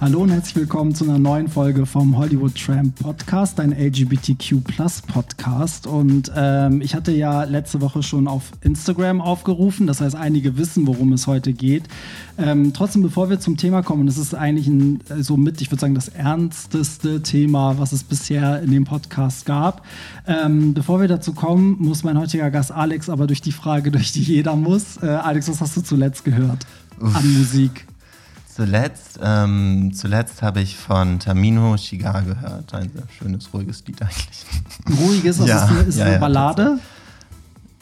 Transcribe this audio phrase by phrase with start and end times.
[0.00, 4.64] Hallo und herzlich willkommen zu einer neuen Folge vom Hollywood Tramp Podcast, ein LGBTQ
[5.06, 5.86] Podcast.
[5.86, 10.86] Und ähm, ich hatte ja letzte Woche schon auf Instagram aufgerufen, das heißt, einige wissen,
[10.86, 11.82] worum es heute geht.
[12.38, 15.70] Ähm, trotzdem, bevor wir zum Thema kommen, und es ist eigentlich ein, so mit, ich
[15.70, 19.84] würde sagen, das ernsteste Thema, was es bisher in dem Podcast gab.
[20.26, 24.12] Ähm, bevor wir dazu kommen, muss mein heutiger Gast Alex aber durch die Frage, durch
[24.12, 24.96] die jeder muss.
[25.02, 26.64] Äh, Alex, was hast du zuletzt gehört
[27.02, 27.86] an Musik?
[28.60, 32.74] Zuletzt, ähm, zuletzt habe ich von Tamino Shiga gehört.
[32.74, 34.44] Ein sehr schönes, ruhiges Lied eigentlich.
[35.00, 36.78] Ruhiges, also ja, ist eine, ist ja, eine Ballade?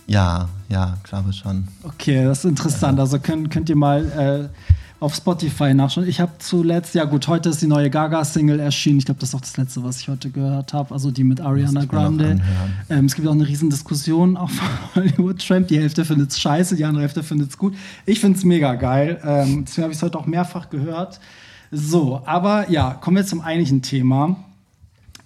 [0.07, 1.67] Ja, ja, glaube schon.
[1.83, 3.01] Okay, das ist interessant.
[3.01, 4.49] Also könnt, könnt ihr mal äh,
[5.01, 6.09] auf Spotify nachschauen.
[6.09, 8.99] Ich habe zuletzt, ja gut, heute ist die neue Gaga-Single erschienen.
[8.99, 10.93] Ich glaube, das ist auch das letzte, was ich heute gehört habe.
[10.93, 12.41] Also die mit Ariana Grande.
[12.91, 14.51] Ähm, es gibt auch eine riesen Diskussion auf
[14.95, 15.69] Hollywood Tramp.
[15.69, 17.75] Die Hälfte findet es scheiße, die andere Hälfte findet es gut.
[18.07, 19.21] Ich finde es mega geil.
[19.23, 21.21] Ähm, deswegen habe ich es heute auch mehrfach gehört.
[21.71, 24.37] So, aber ja, kommen wir zum eigentlichen Thema.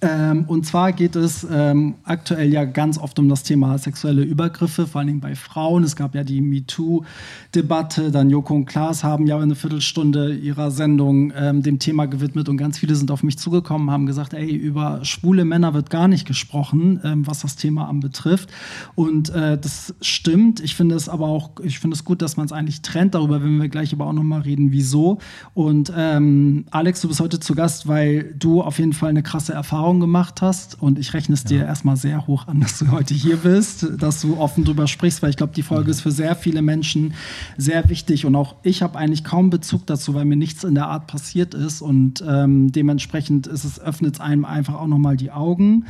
[0.02, 4.88] Ähm, und zwar geht es ähm, aktuell ja ganz oft um das Thema sexuelle Übergriffe,
[4.88, 5.84] vor Dingen bei Frauen.
[5.84, 11.32] Es gab ja die MeToo-Debatte, dann Joko und Klaas haben ja eine Viertelstunde ihrer Sendung
[11.36, 15.04] ähm, dem Thema gewidmet und ganz viele sind auf mich zugekommen, haben gesagt, ey, über
[15.04, 18.50] schwule Männer wird gar nicht gesprochen, ähm, was das Thema anbetrifft.
[18.96, 20.58] Und äh, das stimmt.
[20.58, 23.14] Ich finde es aber auch, ich finde es gut, dass man es eigentlich trennt.
[23.14, 25.18] Darüber werden wir gleich aber auch nochmal reden, wieso.
[25.54, 29.52] Und ähm, Alex, du bist heute zu Gast, weil du auf jeden Fall eine krasse
[29.52, 30.80] Erfahrung Erfahrung gemacht hast.
[30.80, 31.66] Und ich rechne es dir ja.
[31.66, 35.30] erstmal sehr hoch an, dass du heute hier bist, dass du offen drüber sprichst, weil
[35.30, 35.90] ich glaube, die Folge mhm.
[35.90, 37.14] ist für sehr viele Menschen
[37.56, 38.24] sehr wichtig.
[38.24, 41.54] Und auch ich habe eigentlich kaum Bezug dazu, weil mir nichts in der Art passiert
[41.54, 41.82] ist.
[41.82, 45.86] Und ähm, dementsprechend ist es, öffnet es einem einfach auch nochmal die Augen.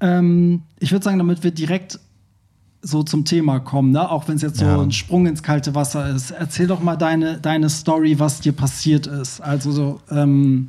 [0.00, 1.98] Ähm, ich würde sagen, damit wir direkt
[2.82, 4.08] so zum Thema kommen, ne?
[4.08, 4.76] auch wenn es jetzt ja.
[4.76, 6.30] so ein Sprung ins kalte Wasser ist.
[6.30, 9.40] Erzähl doch mal deine, deine Story, was dir passiert ist.
[9.40, 10.68] Also so, ähm,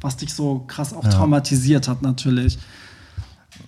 [0.00, 1.10] was dich so krass auch ja.
[1.10, 2.58] traumatisiert hat natürlich.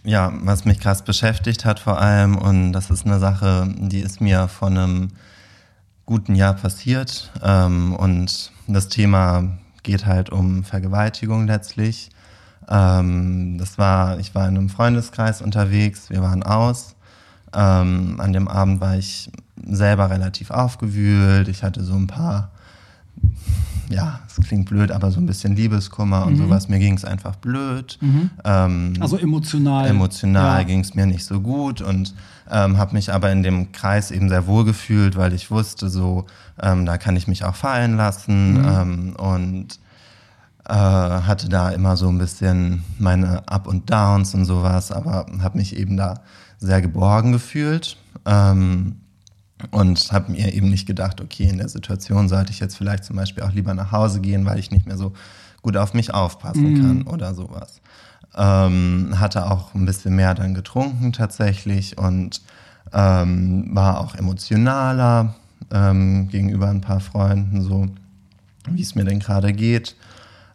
[0.05, 4.21] Ja, was mich krass beschäftigt hat vor allem, und das ist eine Sache, die ist
[4.21, 5.09] mir vor einem
[6.07, 7.31] guten Jahr passiert.
[7.43, 12.11] Ähm, und das Thema geht halt um Vergewaltigung letztlich.
[12.69, 16.95] Ähm, das war, ich war in einem Freundeskreis unterwegs, wir waren aus.
[17.53, 19.31] Ähm, an dem Abend war ich
[19.67, 21.49] selber relativ aufgewühlt.
[21.49, 22.51] Ich hatte so ein paar
[23.91, 26.45] ja, es klingt blöd, aber so ein bisschen Liebeskummer und mhm.
[26.45, 26.69] sowas.
[26.69, 27.99] Mir ging es einfach blöd.
[28.01, 28.31] Mhm.
[28.45, 29.89] Ähm, also emotional.
[29.89, 30.65] Emotional ja.
[30.65, 32.15] ging es mir nicht so gut und
[32.51, 36.27] ähm, habe mich aber in dem Kreis eben sehr wohl gefühlt, weil ich wusste, so,
[36.63, 38.69] ähm, da kann ich mich auch fallen lassen mhm.
[38.69, 39.81] Ähm, und
[40.69, 45.59] äh, hatte da immer so ein bisschen meine Up und Downs und sowas, aber habe
[45.59, 46.21] mich eben da
[46.59, 47.97] sehr geborgen gefühlt.
[48.25, 48.97] Ähm,
[49.71, 53.17] und habe mir eben nicht gedacht, okay, in der Situation sollte ich jetzt vielleicht zum
[53.17, 55.13] Beispiel auch lieber nach Hause gehen, weil ich nicht mehr so
[55.63, 56.81] gut auf mich aufpassen mhm.
[56.81, 57.81] kann oder sowas.
[58.37, 62.41] Ähm, hatte auch ein bisschen mehr dann getrunken tatsächlich und
[62.93, 65.35] ähm, war auch emotionaler
[65.73, 67.87] ähm, gegenüber ein paar Freunden, so
[68.69, 69.97] wie es mir denn gerade geht.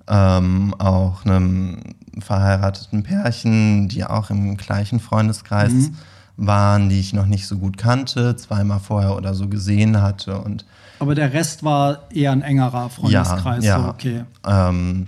[0.08, 1.80] Ähm, auch einem
[2.20, 5.96] verheirateten Pärchen, die auch im gleichen Freundeskreis mhm
[6.38, 10.40] waren, die ich noch nicht so gut kannte, zweimal vorher oder so gesehen hatte.
[10.40, 10.66] Und
[11.00, 13.64] Aber der Rest war eher ein engerer Freundeskreis.
[13.64, 13.84] Ja, ja.
[13.84, 14.24] So, okay.
[14.46, 15.06] Ähm,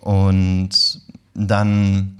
[0.00, 1.00] und
[1.34, 2.18] dann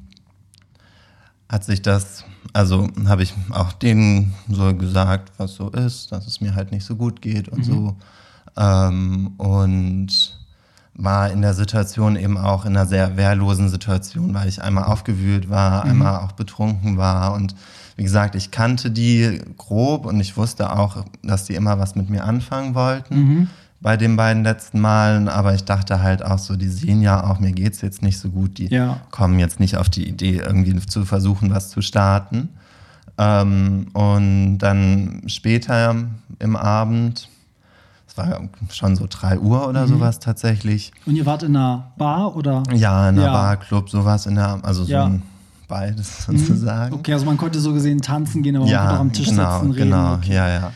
[1.49, 6.41] hat sich das, also habe ich auch denen so gesagt, was so ist, dass es
[6.41, 7.65] mir halt nicht so gut geht und mhm.
[7.65, 7.97] so.
[8.57, 10.39] Ähm, und
[10.99, 15.51] war in der Situation eben auch in einer sehr wehrlosen Situation, weil ich einmal aufgewühlt
[15.51, 15.91] war, mhm.
[15.91, 17.55] einmal auch betrunken war und
[17.97, 22.11] wie gesagt, ich kannte die grob und ich wusste auch, dass die immer was mit
[22.11, 23.17] mir anfangen wollten.
[23.17, 23.49] Mhm.
[23.81, 27.41] Bei den beiden letzten Malen, aber ich dachte halt auch so, die sehen ja auch,
[27.41, 29.01] mir geht es jetzt nicht so gut, die ja.
[29.11, 32.51] kommen jetzt nicht auf die Idee, irgendwie zu versuchen, was zu starten.
[33.19, 35.95] Ähm, und dann später
[36.39, 37.29] im Abend,
[38.07, 39.91] es war schon so 3 Uhr oder mhm.
[39.91, 40.93] sowas tatsächlich.
[41.07, 42.63] Und ihr wart in einer Bar oder?
[42.75, 43.33] Ja, in einer ja.
[43.33, 45.07] Barclub, sowas in der, also so ja.
[45.07, 45.23] ein
[45.67, 46.39] beides mhm.
[46.39, 46.95] sozusagen.
[46.95, 49.29] Okay, also man konnte so gesehen tanzen gehen, aber ja, man konnte auch am Tisch
[49.29, 49.91] genau, sitzen, reden.
[49.91, 50.35] Genau, okay.
[50.35, 50.73] ja, ja.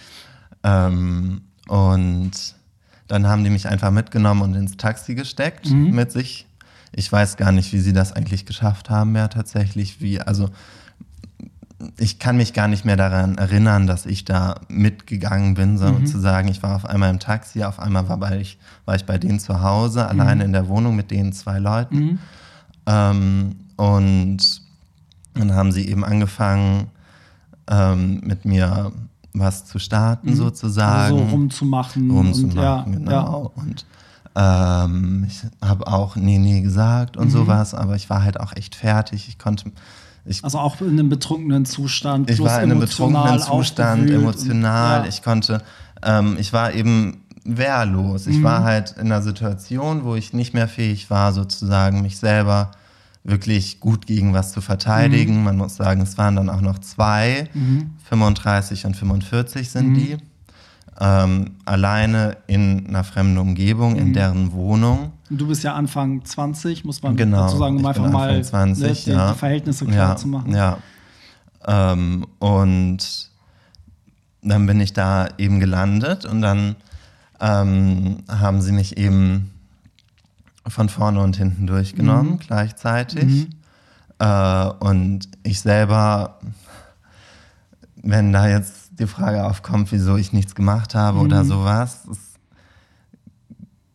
[0.63, 2.31] Ähm, und
[3.09, 5.95] dann haben die mich einfach mitgenommen und ins Taxi gesteckt mhm.
[5.95, 6.47] mit sich.
[6.93, 10.01] Ich weiß gar nicht, wie sie das eigentlich geschafft haben, mehr tatsächlich.
[10.01, 10.51] Wie, also
[11.97, 16.07] ich kann mich gar nicht mehr daran erinnern, dass ich da mitgegangen bin, sondern mhm.
[16.07, 19.19] zu sagen, ich war auf einmal im Taxi, auf einmal war, ich, war ich bei
[19.19, 20.47] denen zu Hause, alleine mhm.
[20.47, 21.97] in der Wohnung mit den zwei Leuten.
[21.97, 22.19] Mhm.
[22.87, 24.60] Ähm, und
[25.41, 26.87] dann haben sie eben angefangen,
[27.69, 28.93] ähm, mit mir
[29.33, 31.15] was zu starten, sozusagen.
[31.15, 32.11] Also so rumzumachen.
[32.11, 33.53] rumzumachen, und, ja, genau.
[33.55, 33.87] Und
[34.37, 37.23] ähm, ich habe auch nee, nee gesagt Mhm.
[37.23, 39.29] und sowas, aber ich war halt auch echt fertig.
[39.29, 39.71] Ich konnte,
[40.25, 40.45] ich, Ja.
[40.45, 42.31] Also auch in einem betrunkenen Zustand.
[42.31, 44.99] ich war in einem emotional betrunkenen Zustand, emotional.
[45.01, 45.09] Und, ja.
[45.09, 45.63] Ich konnte,
[46.03, 48.27] ähm, ich war eben wehrlos.
[48.27, 48.43] Ich Mhm.
[48.45, 52.71] war halt in einer Situation, wo ich nicht mehr fähig war, sozusagen mich selber
[53.25, 55.39] wirklich gut gegen was zu verteidigen.
[55.39, 55.45] Mhm.
[55.45, 57.49] Man muss sagen, es waren dann auch noch zwei,
[58.09, 59.71] 35 und 45 Mhm.
[59.71, 60.17] sind die.
[61.03, 63.99] Ähm, alleine in einer fremden Umgebung, Mhm.
[63.99, 65.13] in deren Wohnung.
[65.31, 68.75] Und du bist ja Anfang 20, muss man Genau, dazu sagen, um einfach mal Anfang
[68.75, 69.33] 20, ne, die, ja.
[69.33, 70.55] die Verhältnisse klar ja, zu machen.
[70.55, 70.79] Ja.
[71.67, 73.31] Ähm, und
[74.43, 76.77] dann bin ich da eben gelandet und dann
[77.41, 79.51] ähm, haben sie mich eben
[80.71, 82.39] von vorne und hinten durchgenommen, Mhm.
[82.39, 83.49] gleichzeitig.
[84.19, 86.39] Äh, und ich selber,
[88.03, 91.25] wenn da jetzt die Frage aufkommt, wieso ich nichts gemacht habe Mhm.
[91.25, 92.19] oder sowas, es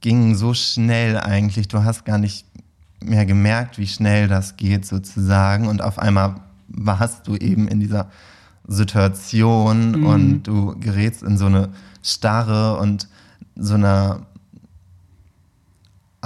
[0.02, 2.46] ging so schnell eigentlich, du hast gar nicht
[3.04, 6.36] mehr gemerkt, wie schnell das geht sozusagen und auf einmal
[6.68, 8.10] warst du eben in dieser
[8.68, 10.06] Situation Mhm.
[10.06, 11.70] und du gerätst in so eine
[12.02, 13.08] Starre und
[13.56, 14.22] so eine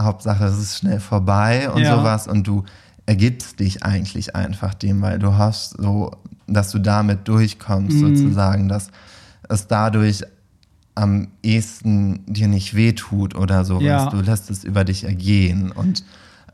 [0.04, 1.98] Hauptsache, es ist schnell vorbei und Ja.
[1.98, 2.63] sowas und du
[3.06, 6.12] ergibst dich eigentlich einfach dem, weil du hast so,
[6.48, 8.16] dass du damit durchkommst Mhm.
[8.16, 8.90] sozusagen, dass
[9.50, 10.24] es dadurch
[10.96, 13.84] am ehesten dir nicht wehtut oder sowas.
[13.84, 14.10] Ja.
[14.10, 16.04] Du lässt es über dich ergehen und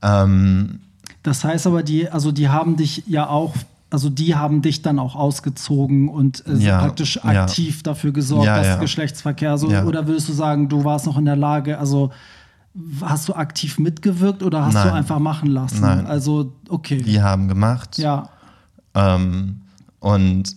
[0.03, 0.80] ähm,
[1.24, 3.56] Das heißt aber, die, also die haben dich ja auch,
[3.89, 7.24] also die haben dich dann auch ausgezogen und äh, Ja, praktisch ja.
[7.44, 8.75] aktiv dafür gesorgt, Ja, dass ja.
[8.77, 9.83] Geschlechtsverkehr so, Ja.
[9.86, 12.12] oder würdest du sagen, du warst noch in der Lage, also
[13.01, 14.94] hast du aktiv mitgewirkt oder hast du Nein.
[14.94, 15.81] einfach machen lassen?
[15.81, 16.06] Nein.
[16.06, 17.01] Also, okay.
[17.01, 18.30] die haben gemacht Ja.
[18.94, 19.62] ähm,
[20.00, 20.56] und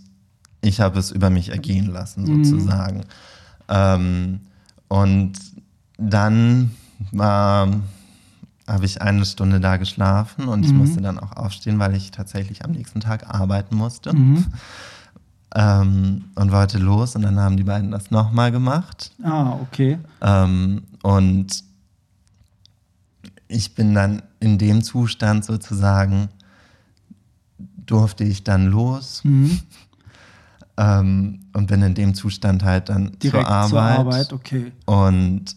[0.60, 3.02] ich habe es über mich ergehen lassen sozusagen.
[3.68, 4.40] Ähm,
[4.88, 5.32] und
[5.98, 6.72] dann
[7.12, 7.68] war
[8.66, 12.64] habe ich eine Stunde da geschlafen und ich musste dann auch aufstehen, weil ich tatsächlich
[12.66, 14.12] am nächsten Tag arbeiten musste.
[15.54, 19.12] Ähm, und wollte los und dann haben die beiden das nochmal gemacht.
[19.22, 19.98] Ah, okay.
[20.20, 21.64] Ähm, und
[23.48, 26.28] ich bin dann in dem Zustand sozusagen,
[27.86, 29.60] durfte ich dann los Mhm.
[30.76, 34.72] ähm, und bin in dem Zustand halt dann Direkt zur Arbeit, zur Arbeit, okay.
[34.84, 35.56] und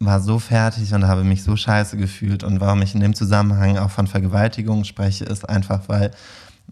[0.00, 2.44] war so fertig und habe mich so scheiße gefühlt.
[2.44, 6.12] Und warum ich in dem Zusammenhang auch von Vergewaltigung spreche, ist einfach, weil,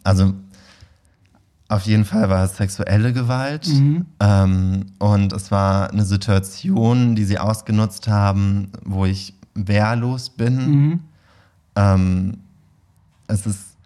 [0.04, 0.34] also
[1.68, 3.66] auf jeden Fall war es sexuelle Gewalt.
[4.20, 11.00] Ähm, und es war eine Situation, die sie ausgenutzt haben, wo ich wehrlos bin.
[11.74, 12.38] Ähm,
[13.26, 13.76] es ist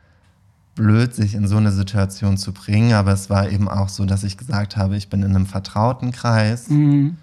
[0.74, 4.24] blöd, sich in so eine Situation zu bringen, aber es war eben auch so, dass
[4.24, 6.68] ich gesagt habe, ich bin in einem vertrauten Kreis.
[6.68, 7.16] Mhm.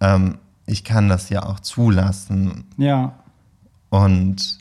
[0.00, 2.64] Ähm, ich kann das ja auch zulassen.
[2.76, 3.14] Ja.
[3.90, 4.58] Und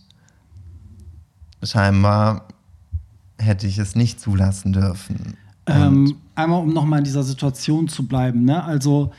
[1.64, 2.48] scheinbar
[3.40, 5.36] hätte ich es nicht zulassen dürfen.
[5.66, 8.44] Ähm, einmal, um nochmal in dieser Situation zu bleiben.
[8.44, 8.64] Ne?
[8.64, 9.12] Also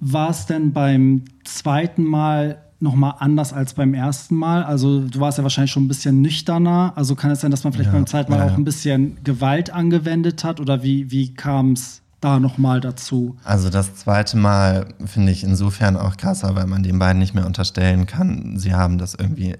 [0.00, 4.64] war es denn beim zweiten Mal nochmal anders als beim ersten Mal?
[4.64, 6.92] Also du warst ja wahrscheinlich schon ein bisschen nüchterner.
[6.96, 9.18] Also kann es sein, dass man vielleicht Ja, beim zweiten Mal ja, auch ein bisschen
[9.22, 10.60] Gewalt angewendet hat?
[10.60, 13.36] Oder wie, wie kam es da nochmal dazu?
[13.44, 17.46] Also das zweite Mal finde ich insofern auch krasser, weil man den beiden nicht mehr
[17.46, 19.56] unterstellen kann, sie haben das irgendwie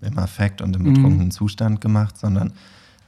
[0.00, 2.52] im Affekt und im betrunkenen Zustand gemacht, sondern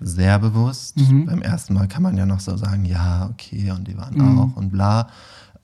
[0.00, 0.96] sehr bewusst.
[1.26, 4.56] Beim ersten Mal kann man ja noch so sagen, ja, okay, und die waren auch
[4.56, 5.08] und bla.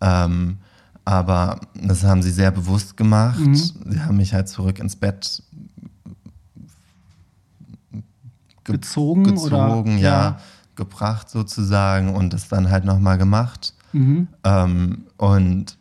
[0.00, 0.58] Ähm,
[1.04, 3.38] aber das haben sie sehr bewusst gemacht.
[3.52, 5.42] Sie haben mich halt zurück ins Bett
[8.64, 10.00] ge- Gezogen, gezogen, oder?
[10.02, 10.38] ja,
[10.76, 13.74] gebracht sozusagen und das dann halt nochmal gemacht.
[13.92, 14.28] Mhm.
[14.42, 15.76] Ähm, und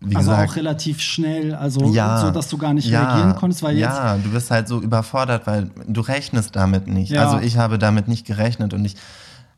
[0.00, 3.34] wie Also gesagt, auch relativ schnell, also ja, so, dass du gar nicht ja, reagieren
[3.36, 7.10] konntest, weil jetzt Ja, du bist halt so überfordert, weil du rechnest damit nicht.
[7.10, 7.24] Ja.
[7.24, 8.94] Also ich habe damit nicht gerechnet und ich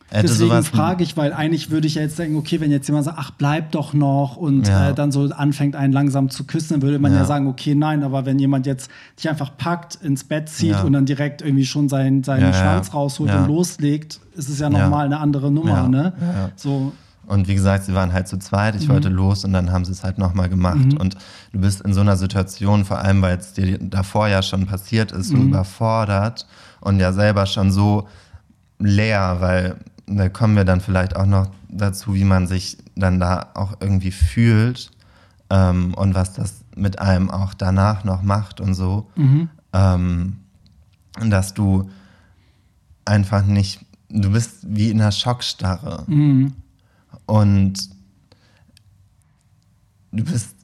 [0.09, 3.05] hätte Deswegen frage ich, weil eigentlich würde ich ja jetzt denken, okay, wenn jetzt jemand
[3.05, 4.89] sagt, ach, bleib doch noch und Ja.
[4.91, 7.19] äh, dann so anfängt, einen langsam zu küssen, dann würde man ja.
[7.19, 7.25] Ja.
[7.27, 10.83] sagen, okay, nein, aber wenn jemand jetzt dich einfach packt, ins Bett zieht Ja.
[10.83, 12.55] und dann direkt irgendwie schon seinen, seinen Ja, ja.
[12.55, 13.43] Schwanz rausholt Ja.
[13.43, 14.79] und loslegt, ist es ja Ja.
[14.81, 15.89] nochmal eine andere Nummer, Ja.
[15.89, 16.13] ne?
[16.21, 16.51] Ja, ja.
[16.57, 16.93] So,
[17.31, 19.93] Und wie gesagt, sie waren halt zu zweit, ich wollte los und dann haben sie
[19.93, 20.99] es halt nochmal gemacht.
[20.99, 21.17] Und
[21.53, 25.13] du bist in so einer Situation, vor allem weil es dir davor ja schon passiert
[25.13, 26.47] ist, so überfordert
[26.81, 28.09] und ja selber schon so
[28.81, 29.77] leer, weil
[30.09, 34.11] da kommen wir dann vielleicht auch noch dazu, wie man sich dann da auch irgendwie
[34.11, 34.91] fühlt
[35.51, 39.09] ähm, und was das mit einem auch danach noch macht und so.
[39.73, 40.37] Ähm,
[41.25, 41.91] dass du
[43.05, 46.03] einfach nicht, du bist wie in einer Schockstarre.
[46.09, 46.55] Mhm.
[47.31, 47.89] Und
[50.13, 50.57] du bist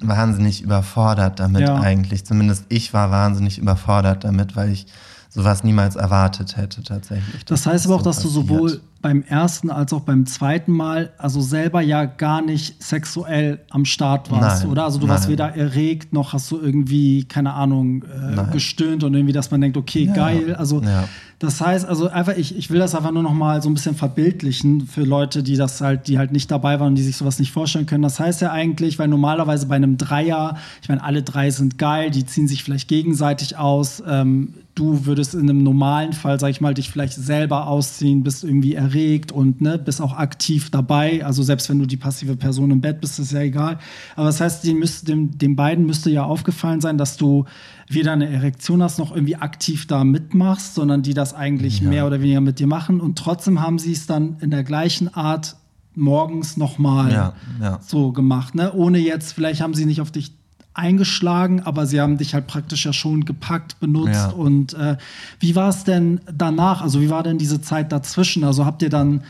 [0.00, 1.80] wahnsinnig überfordert damit Ja.
[1.80, 2.24] eigentlich.
[2.24, 4.86] Zumindest ich war wahnsinnig überfordert damit, weil ich
[5.28, 7.44] sowas niemals erwartet hätte tatsächlich.
[7.44, 8.46] Das heißt aber auch, so dass du passiert.
[8.48, 13.84] sowohl beim ersten als auch beim zweiten Mal, also selber ja gar nicht sexuell am
[13.86, 14.84] Start warst, Nein, oder?
[14.84, 15.32] Also du warst nein.
[15.32, 19.76] weder erregt, noch hast du irgendwie, keine Ahnung, äh, gestöhnt und irgendwie, dass man denkt,
[19.78, 20.12] okay, Ja.
[20.12, 20.54] geil.
[20.54, 21.08] Also Ja.
[21.38, 23.94] das heißt, also einfach, ich, ich will das einfach nur noch mal so ein bisschen
[23.94, 27.38] verbildlichen für Leute, die das halt, die halt nicht dabei waren und die sich sowas
[27.38, 28.02] nicht vorstellen können.
[28.02, 32.10] Das heißt ja eigentlich, weil normalerweise bei einem Dreier, ich meine, alle drei sind geil,
[32.10, 34.02] die ziehen sich vielleicht gegenseitig aus.
[34.06, 38.44] Ähm, du würdest in einem normalen Fall, sag ich mal, dich vielleicht selber ausziehen, bist
[38.44, 41.24] irgendwie erregt und ne, bist auch aktiv dabei.
[41.24, 43.78] Also selbst wenn du die passive Person im Bett bist, ist ja egal.
[44.16, 47.44] Aber das heißt, den, müsste, dem, den beiden müsste ja aufgefallen sein, dass du
[47.88, 52.20] weder eine Erektion hast, noch irgendwie aktiv da mitmachst, sondern die das eigentlich mehr oder
[52.20, 53.00] weniger mit dir machen.
[53.00, 55.56] Und trotzdem haben sie es dann in der gleichen Art
[55.94, 57.80] morgens nochmal Ja, ja.
[57.82, 58.54] so gemacht.
[58.54, 58.72] Ne?
[58.72, 60.32] Ohne jetzt, vielleicht haben sie nicht auf dich
[60.74, 64.14] eingeschlagen, aber sie haben dich halt praktisch ja schon gepackt, benutzt.
[64.14, 64.28] Ja.
[64.30, 64.96] Und äh,
[65.40, 66.82] wie war es denn danach?
[66.82, 68.44] Also wie war denn diese Zeit dazwischen?
[68.44, 69.22] Also habt ihr dann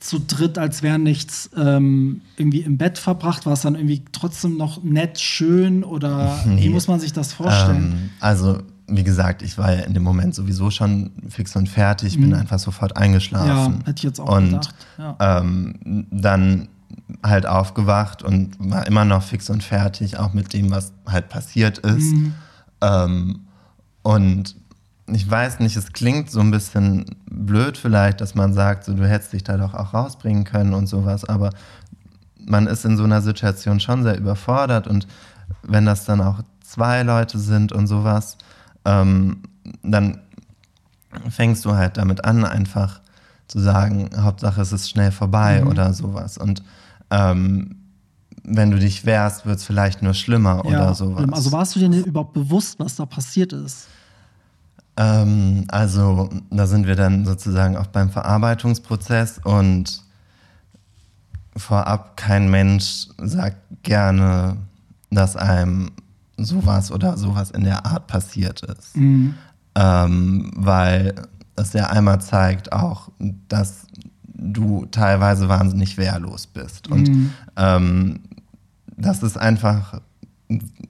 [0.00, 3.46] zu dritt, als wäre nichts ähm, irgendwie im Bett verbracht?
[3.46, 6.68] War es dann irgendwie trotzdem noch nett, schön oder wie Nee.
[6.70, 7.92] muss man sich das vorstellen?
[7.92, 12.18] Ähm, also, wie gesagt, ich war ja in dem Moment sowieso schon fix und fertig,
[12.20, 13.74] bin einfach sofort eingeschlafen.
[13.74, 13.78] Mhm.
[13.80, 15.40] Ja, hätte ich jetzt auch und, gedacht, ja.
[15.40, 16.68] Ähm, dann
[17.22, 21.78] halt aufgewacht und war immer noch fix und fertig, auch mit dem, was halt passiert
[21.78, 22.12] ist.
[22.12, 22.34] Mhm.
[22.80, 23.40] Ähm,
[24.02, 24.56] und
[25.08, 29.08] ich weiß nicht, es klingt so ein bisschen blöd vielleicht, dass man sagt, so, du
[29.08, 31.50] hättest dich da doch auch rausbringen können und sowas, aber
[32.44, 35.06] man ist in so einer Situation schon sehr überfordert und
[35.62, 38.36] wenn das dann auch zwei Leute sind und sowas,
[38.84, 39.42] ähm,
[39.82, 40.18] dann
[41.30, 43.00] fängst du halt damit an, einfach
[43.48, 45.68] zu sagen, Hauptsache es ist schnell vorbei Mhm.
[45.68, 46.36] oder sowas.
[46.36, 46.62] Und
[47.10, 47.76] ähm,
[48.44, 51.32] wenn du dich wehrst, wird es vielleicht nur schlimmer oder sowas.
[51.32, 53.88] Also warst du dir denn überhaupt bewusst, was da passiert ist?
[54.96, 60.02] Ähm, also da sind wir dann sozusagen auch beim Verarbeitungsprozess und
[61.56, 64.56] vorab kein Mensch sagt gerne,
[65.10, 65.90] dass einem
[66.36, 68.94] sowas oder sowas in der Art passiert ist.
[69.74, 71.14] Ähm, weil
[71.54, 73.08] das ja einmal zeigt auch,
[73.48, 73.86] dass
[74.38, 76.88] du teilweise wahnsinnig wehrlos bist.
[76.88, 78.20] Und ähm,
[78.96, 80.00] das ist einfach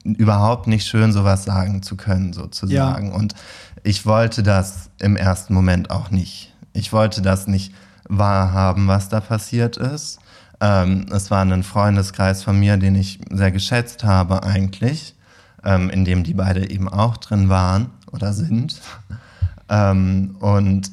[0.04, 3.12] überhaupt nicht schön, sowas sagen zu können, sozusagen.
[3.12, 3.34] Und
[3.82, 6.54] ich wollte das im ersten Moment auch nicht.
[6.72, 7.72] Ich wollte das nicht
[8.08, 10.18] wahrhaben, was da passiert ist.
[10.60, 15.14] Ähm, es war ein Freundeskreis von mir, den ich sehr geschätzt habe eigentlich,
[15.64, 18.80] ähm, in dem die beide eben auch drin waren oder sind.
[19.68, 20.92] Ähm, und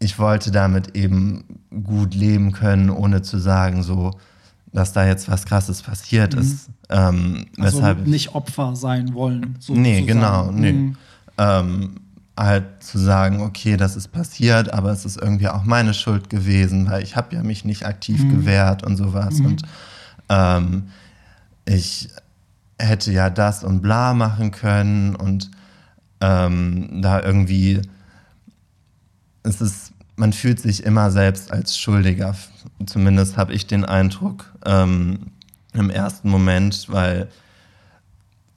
[0.00, 1.44] ich wollte damit eben
[1.84, 4.12] gut leben können, ohne zu sagen, so,
[4.72, 6.70] dass da jetzt was Krasses passiert ist.
[6.88, 9.56] Ähm, Also weshalb ich- nicht Opfer sein wollen.
[9.60, 10.72] So nee, genau, nee.
[10.72, 10.96] Mhm.
[11.38, 12.00] Ähm,
[12.36, 16.90] halt zu sagen, okay, das ist passiert, aber es ist irgendwie auch meine Schuld gewesen,
[16.90, 18.30] weil ich habe ja mich nicht aktiv Mhm.
[18.30, 19.40] gewehrt und sowas.
[19.40, 19.62] Und
[20.30, 20.84] ähm,
[21.66, 22.08] ich
[22.78, 25.50] hätte ja das und bla machen können und
[26.22, 27.82] ähm, da irgendwie,
[29.42, 29.89] es ist,
[30.20, 32.36] man fühlt sich immer selbst als Schuldiger.
[32.84, 35.18] Zumindest habe ich den Eindruck ähm,
[35.72, 37.28] im ersten Moment, weil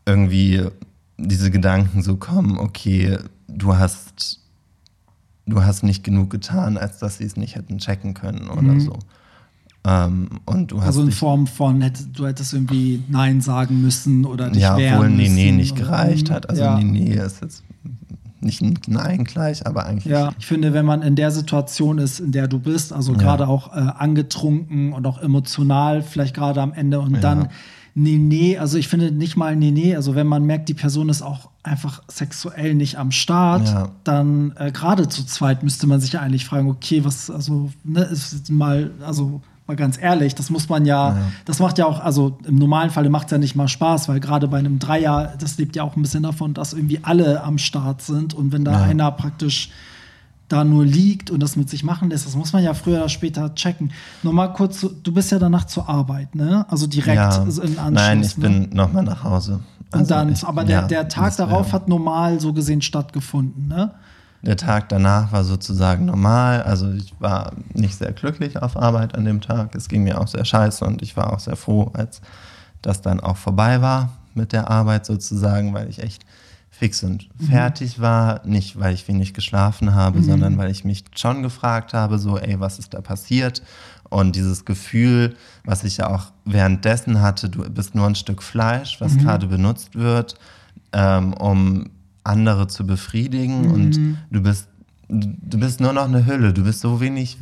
[0.06, 0.68] irgendwie
[1.18, 3.18] diese Gedanken so kommen, okay,
[3.48, 4.42] du hast,
[5.46, 9.00] du hast nicht genug getan, als dass sie es nicht hätten checken können oder so.
[9.86, 11.80] Ähm, und du hast Also in Form von,
[12.14, 15.36] du hättest irgendwie Nein sagen müssen oder dich ja, wehren obwohl nee, müssen.
[15.36, 16.50] nee nicht gereicht hat.
[16.50, 16.78] Also ja.
[16.78, 17.64] nee, nee ist jetzt
[18.44, 22.20] nicht ein Nein gleich, aber eigentlich Ja, ich finde, wenn man in der Situation ist,
[22.20, 26.74] in der du bist, also gerade auch äh, angetrunken und auch emotional, vielleicht gerade am
[26.74, 27.50] Ende und dann
[27.96, 31.10] nee, nee, also ich finde nicht mal nee, nee, also wenn man merkt, die Person
[31.10, 33.90] ist auch einfach sexuell nicht am Start, Ja.
[34.04, 38.02] dann äh, gerade zu zweit müsste man sich ja eigentlich fragen, okay, was, also, ne,
[38.02, 42.38] ist mal, also mal ganz ehrlich, das muss man ja, das macht ja auch, also
[42.46, 45.58] im normalen Falle macht es ja nicht mal Spaß, weil gerade bei einem Dreier, das
[45.58, 48.74] lebt ja auch ein bisschen davon, dass irgendwie alle am Start sind und wenn da
[48.74, 48.82] Ja.
[48.84, 49.70] einer praktisch
[50.50, 53.10] da nur liegt und das mit sich machen lässt, das muss man ja früher oder
[53.10, 53.92] später checken.
[54.22, 56.66] Nochmal kurz, du bist ja danach zur Arbeit, ne?
[56.70, 57.44] Also direkt ja.
[57.44, 57.92] in Anschluss.
[57.92, 58.50] Nein, ich ne?
[58.50, 59.62] bin nochmal nach Hause.
[59.92, 63.68] Und Also dann, ich- aber der, ja, der Tag darauf hat normal so gesehen stattgefunden,
[63.70, 63.92] ne?
[64.44, 66.64] Der Tag danach war sozusagen normal.
[66.64, 69.74] Also ich war nicht sehr glücklich auf Arbeit an dem Tag.
[69.74, 72.22] Es ging mir auch sehr scheiße und ich war auch sehr froh, als
[72.82, 76.26] das dann auch vorbei war mit der Arbeit sozusagen, weil ich echt
[76.70, 78.42] fix und fertig war.
[78.46, 80.24] Nicht, weil ich wenig geschlafen habe, Mhm.
[80.26, 83.62] sondern weil ich mich schon gefragt habe, so, ey, was ist da passiert?
[84.10, 89.00] Und dieses Gefühl, was ich ja auch währenddessen hatte, du bist nur ein Stück Fleisch,
[89.00, 90.36] was gerade benutzt wird,
[90.92, 91.86] ähm, um
[92.24, 94.68] andere zu befriedigen und du bist
[95.10, 97.38] du bist nur noch eine Hülle, du bist so wenig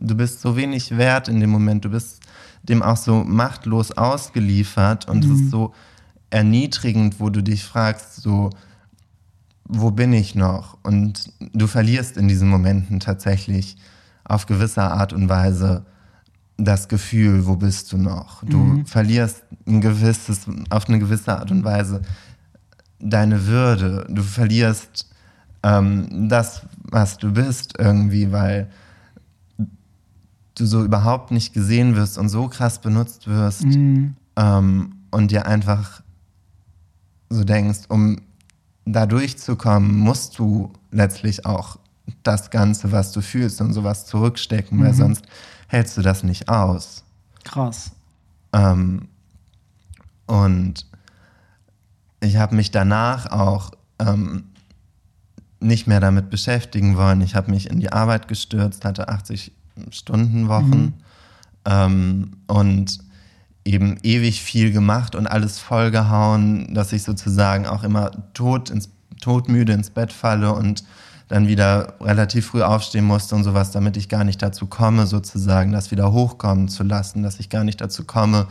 [0.00, 2.20] du bist so wenig wert in dem Moment, du bist
[2.62, 5.72] dem auch so machtlos ausgeliefert und es ist so
[6.30, 8.50] erniedrigend, wo du dich fragst, so
[9.64, 10.76] wo bin ich noch?
[10.82, 13.76] Und du verlierst in diesen Momenten tatsächlich
[14.24, 15.84] auf gewisse Art und Weise
[16.58, 18.44] das Gefühl, wo bist du noch?
[18.44, 22.02] Du verlierst ein gewisses, auf eine gewisse Art und Weise
[23.02, 24.06] deine Würde.
[24.08, 25.08] Du verlierst
[25.62, 28.70] ähm, das, was du bist irgendwie, weil
[30.54, 33.64] du so überhaupt nicht gesehen wirst und so krass benutzt wirst
[34.36, 36.02] ähm, und dir einfach
[37.30, 38.20] so denkst, um
[38.84, 41.78] da durchzukommen, musst du letztlich auch
[42.22, 45.24] das Ganze, was du fühlst und sowas zurückstecken, weil sonst
[45.68, 47.04] hältst du das nicht aus.
[47.44, 47.92] Krass.
[48.52, 49.08] Ähm,
[50.26, 50.86] und
[52.22, 54.44] ich habe mich danach auch ähm,
[55.60, 57.20] nicht mehr damit beschäftigen wollen.
[57.20, 59.52] Ich habe mich in die Arbeit gestürzt, hatte 80
[59.90, 60.94] Stunden Wochen
[61.64, 62.98] ähm, und
[63.64, 68.88] eben ewig viel gemacht und alles vollgehauen, dass ich sozusagen auch immer tot ins,
[69.20, 70.84] todmüde ins Bett falle und
[71.28, 75.72] dann wieder relativ früh aufstehen musste und sowas, damit ich gar nicht dazu komme, sozusagen
[75.72, 78.48] das wieder hochkommen zu lassen, dass ich gar nicht dazu komme,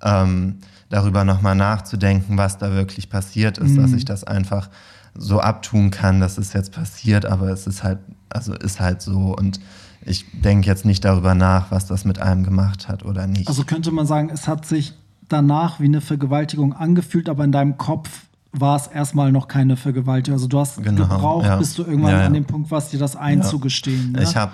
[0.00, 0.58] ähm,
[0.92, 4.68] darüber nochmal nachzudenken, was da wirklich passiert ist, dass ich das einfach
[5.14, 9.34] so abtun kann, dass es jetzt passiert, aber es ist halt, also ist halt so
[9.36, 9.58] und
[10.04, 13.48] ich denke jetzt nicht darüber nach, was das mit einem gemacht hat oder nicht.
[13.48, 14.92] Also könnte man sagen, es hat sich
[15.28, 18.10] danach wie eine Vergewaltigung angefühlt, aber in deinem Kopf
[18.52, 20.34] war es erstmal noch keine Vergewaltigung.
[20.36, 21.56] Also du hast Genau, gebraucht, ja.
[21.56, 22.26] bis du irgendwann Ja, ja.
[22.26, 24.12] an dem Punkt warst, dir das einzugestehen.
[24.12, 24.22] Ne?
[24.24, 24.52] Ich habe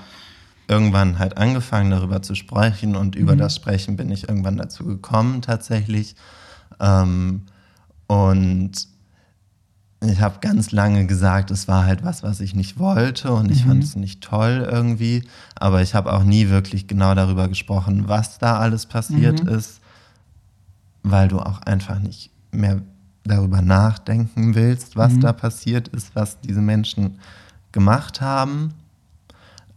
[0.68, 5.42] irgendwann halt angefangen, darüber zu sprechen und über das Sprechen bin ich irgendwann dazu gekommen
[5.42, 6.14] tatsächlich.
[6.78, 7.42] Ähm,
[8.06, 8.72] und
[10.00, 13.64] ich habe ganz lange gesagt, es war halt was, was ich nicht wollte und ich
[13.64, 15.26] fand es nicht toll irgendwie.
[15.56, 19.80] Aber ich habe auch nie wirklich genau darüber gesprochen, was da alles passiert ist,
[21.02, 22.82] weil du auch einfach nicht mehr
[23.24, 27.18] darüber nachdenken willst, was da passiert ist, was diese Menschen
[27.72, 28.74] gemacht haben.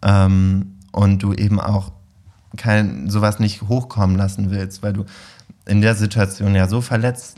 [0.04, 1.92] Ähm, und du eben auch
[2.58, 5.06] kein, sowas nicht hochkommen lassen willst, weil du
[5.66, 7.38] in der Situation ja so verletzt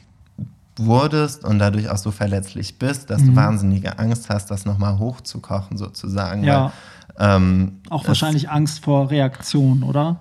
[0.77, 5.77] wurdest und dadurch auch so verletzlich bist, dass du wahnsinnige Angst hast, das nochmal hochzukochen
[5.77, 6.43] sozusagen.
[6.43, 6.71] Ja.
[7.17, 10.17] Weil, ähm, Auch wahrscheinlich Angst vor Reaktion, oder?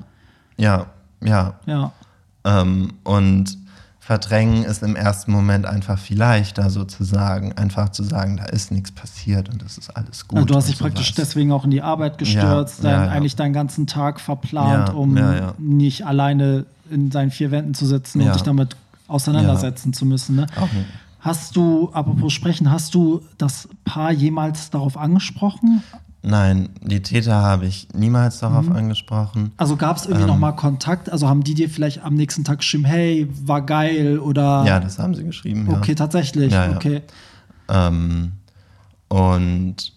[0.59, 0.87] Ja,
[1.23, 1.55] ja.
[1.65, 1.93] Ja.
[2.45, 3.57] Ähm, und
[4.05, 7.53] verdrängen ist im ersten Moment einfach viel leichter sozusagen.
[7.53, 10.39] Einfach zu sagen, da ist nichts passiert und das ist alles gut.
[10.39, 11.29] Also du hast dich praktisch sowas.
[11.29, 13.11] deswegen auch in die Arbeit gestürzt, Ja, ja, ja.
[13.13, 15.17] eigentlich deinen ganzen Tag verplant, um
[15.59, 18.75] nicht alleine in seinen vier Wänden zu sitzen und dich damit
[19.07, 20.35] auseinandersetzen zu müssen.
[20.35, 20.47] Ne?
[20.59, 20.87] Nicht.
[21.21, 25.85] Hast du, apropos sprechen, hast du das Paar jemals darauf angesprochen?
[26.25, 28.77] Nein, die Täter habe ich niemals darauf Mhm.
[28.77, 29.53] angesprochen.
[29.57, 30.29] Also gab es irgendwie Ähm.
[30.29, 31.11] noch mal Kontakt?
[31.11, 34.99] Also haben die dir vielleicht am nächsten Tag geschrieben, hey, war geil oder Ja, das
[35.01, 35.67] haben sie geschrieben.
[35.69, 35.77] Ja.
[35.79, 36.77] okay, tatsächlich, Ja, ja.
[36.77, 37.03] okay.
[37.69, 38.33] Ähm,
[39.09, 39.93] und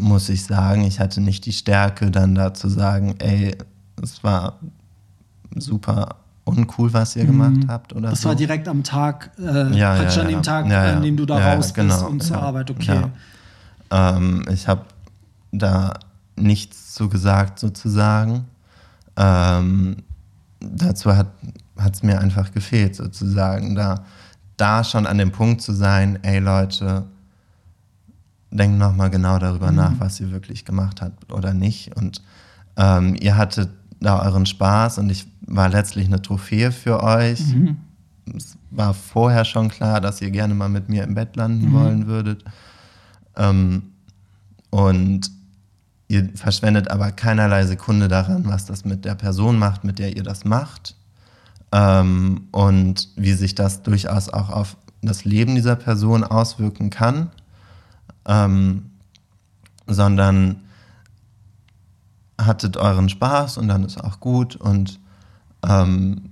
[0.00, 3.56] muss ich sagen, ich hatte nicht die Stärke, dann da zu sagen, ey,
[4.02, 4.58] es war
[5.54, 8.10] super uncool, was ihr gemacht habt oder Mhm.
[8.10, 8.30] Das so.
[8.30, 9.42] war direkt am Tag, äh,
[9.76, 10.42] Ja, ja, an dem.
[10.42, 12.42] Tag, an dem du da raus bist genau, und zur.
[12.42, 13.02] Arbeit, okay.
[13.92, 14.86] Ähm, ich habe
[15.52, 15.94] da
[16.36, 18.46] nichts zu gesagt, sozusagen.
[19.16, 19.96] Ähm,
[20.60, 21.28] dazu hat
[21.92, 24.04] es mir einfach gefehlt, sozusagen, da,
[24.56, 27.04] da schon an dem Punkt zu sein, ey Leute,
[28.50, 29.76] denkt nochmal genau darüber Mhm.
[29.76, 31.96] nach, was ihr wirklich gemacht habt oder nicht.
[31.96, 32.22] Und
[32.76, 37.40] ähm, ihr hattet da euren Spaß und ich war letztlich eine Trophäe für euch.
[37.54, 37.76] Mhm.
[38.34, 41.72] Es war vorher schon klar, dass ihr gerne mal mit mir im Bett landen Mhm.
[41.72, 42.44] wollen würdet.
[43.36, 43.92] Ähm,
[44.70, 45.30] und
[46.08, 50.22] ihr verschwendet aber keinerlei Sekunde daran, was das mit der Person macht, mit der ihr
[50.22, 50.96] das macht.
[51.72, 57.30] Ähm, und wie sich das durchaus auch auf das Leben dieser Person auswirken kann.
[58.26, 58.90] Ähm,
[59.86, 60.62] sondern
[62.40, 65.00] hattet euren Spaß und dann ist auch gut und
[65.68, 66.31] ähm,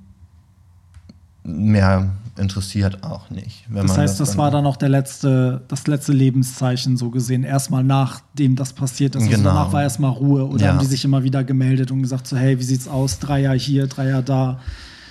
[1.42, 3.66] mehr interessiert auch nicht.
[3.72, 7.44] Das heißt, das war dann auch der letzte, das letzte Lebenszeichen so gesehen.
[7.44, 9.22] Erstmal nachdem das passiert ist.
[9.22, 9.50] Also Genau.
[9.50, 10.72] danach war erstmal Ruhe oder Ja.
[10.72, 13.18] haben die sich immer wieder gemeldet und gesagt so, hey, wie sieht's aus?
[13.18, 14.60] Drei Jahre hier, drei Jahre da.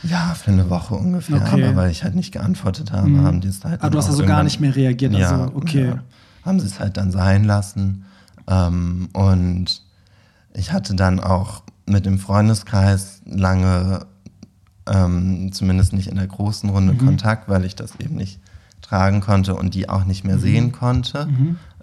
[0.04, 1.66] Ja, für eine Woche ungefähr, Okay.
[1.66, 3.24] aber weil ich halt nicht geantwortet habe, Mhm.
[3.26, 5.88] haben die es halt Ah, du hast also gar nicht mehr reagiert, also, ja, okay.
[5.90, 6.04] Ja,
[6.46, 8.06] haben sie es halt dann sein lassen.
[8.48, 9.84] Ähm, und
[10.54, 14.06] ich hatte dann auch mit dem Freundeskreis lange,
[14.90, 16.98] ähm, zumindest nicht in der großen Runde, Mhm.
[17.06, 18.40] Kontakt, weil ich das eben nicht
[18.82, 20.42] tragen konnte und die auch nicht mehr Mhm.
[20.42, 21.28] sehen konnte.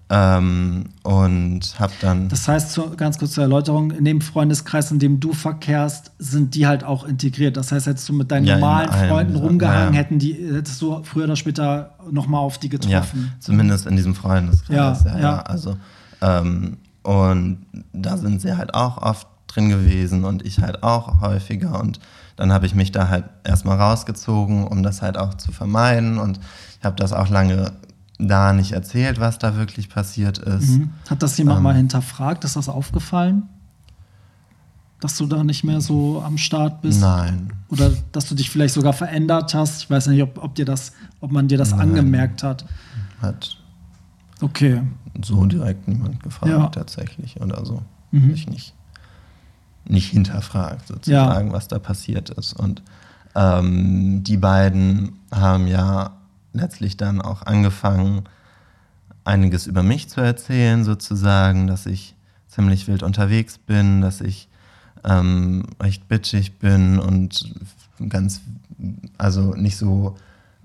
[0.08, 2.28] Ähm, und habe dann.
[2.28, 6.54] Das heißt, zu, ganz kurz zur Erläuterung, in dem Freundeskreis, in dem du verkehrst, sind
[6.54, 7.56] die halt auch integriert.
[7.56, 9.98] Das heißt, hättest du mit deinen Ja, normalen allen Freunden rumgehangen, ja.
[10.00, 13.32] hätten die, hättest du früher oder später nochmal auf die Ja, getroffen.
[13.40, 15.02] zumindest in diesem Freundeskreis.
[15.04, 15.38] Ja, Ja, ja, ja.
[15.40, 15.76] Also,
[16.22, 17.58] ähm, und
[17.92, 21.80] da sind sie halt auch oft drin gewesen und ich halt auch häufiger.
[21.80, 21.98] Und
[22.36, 26.18] dann habe ich mich da halt erstmal rausgezogen, um das halt auch zu vermeiden.
[26.18, 26.38] Und
[26.78, 27.72] ich habe das auch lange
[28.18, 30.68] da nicht erzählt, was da wirklich passiert ist.
[30.70, 30.90] Mhm.
[31.08, 31.62] Hat das jemand Ähm.
[31.64, 32.44] mal hinterfragt?
[32.44, 33.44] Ist das aufgefallen?
[35.00, 37.00] Dass du da nicht mehr so am Start bist?
[37.02, 37.52] Nein.
[37.68, 39.82] Oder dass du dich vielleicht sogar verändert hast?
[39.82, 41.80] Ich weiß nicht, ob, ob, dir das, ob man dir das Nein.
[41.80, 42.64] angemerkt hat.
[43.20, 43.58] Hat
[44.40, 44.82] Okay.
[45.22, 46.66] so direkt niemand gefragt, Ja.
[46.68, 47.38] tatsächlich.
[47.40, 47.82] Oder so.
[48.10, 48.30] Mhm.
[48.30, 48.74] Ich nicht,
[49.88, 52.52] nicht hinterfragt, sozusagen, was da passiert ist.
[52.52, 52.82] Und
[53.34, 56.16] ähm, die beiden haben ja
[56.52, 58.24] letztlich dann auch angefangen,
[59.24, 62.14] einiges über mich zu erzählen, sozusagen, dass ich
[62.48, 64.48] ziemlich wild unterwegs bin, dass ich
[65.04, 67.54] ähm, recht bitchig bin und
[68.08, 68.40] ganz,
[69.18, 70.16] also nicht so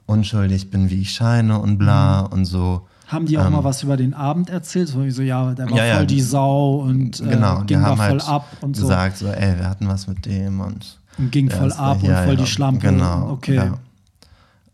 [0.06, 2.88] unschuldig bin, wie ich scheine und bla und so.
[3.12, 4.88] Haben die auch Ähm, mal was über den Abend erzählt?
[4.88, 5.96] So, wie so ja, der war Ja, ja.
[5.98, 8.84] voll die Sau und äh, Genau, die ging da voll halt ab und so.
[8.84, 9.28] gesagt, so.
[9.28, 12.24] ey, wir hatten was mit dem und Und ging der voll ab da- und ja,
[12.24, 12.88] voll die ja, Schlampe.
[12.88, 13.32] Genau.
[13.32, 13.56] Okay.
[13.56, 13.78] Ja.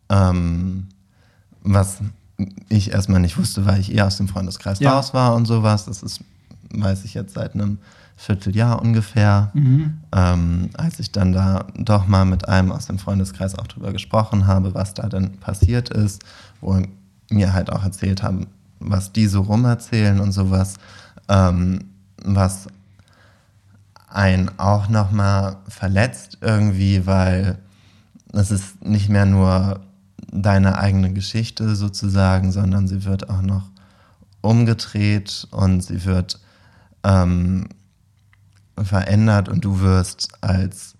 [0.10, 0.88] Ähm,
[1.64, 1.98] was
[2.70, 4.94] ich erstmal nicht wusste, weil ich eher aus dem Freundeskreis Ja.
[4.94, 5.86] raus war und sowas.
[5.86, 6.22] Das ist,
[6.72, 7.80] weiß ich jetzt seit einem
[8.16, 9.50] Vierteljahr ungefähr.
[9.54, 9.98] Mhm.
[10.16, 14.48] Ähm, als ich dann da doch mal mit einem aus dem Freundeskreis auch drüber gesprochen
[14.48, 16.22] habe, was da denn passiert ist,
[16.62, 16.80] wo
[17.30, 18.48] mir halt auch erzählt haben,
[18.80, 20.76] was die so rumerzählen und sowas,
[21.30, 21.80] ähm,
[22.24, 22.68] was
[24.08, 27.60] einen auch nochmal verletzt irgendwie, weil
[28.34, 29.82] es ist nicht mehr nur
[30.32, 33.70] deine eigene Geschichte sozusagen, sondern sie wird auch noch
[34.42, 36.40] umgedreht und sie wird
[37.04, 37.68] ähm,
[38.82, 40.97] verändert und du wirst als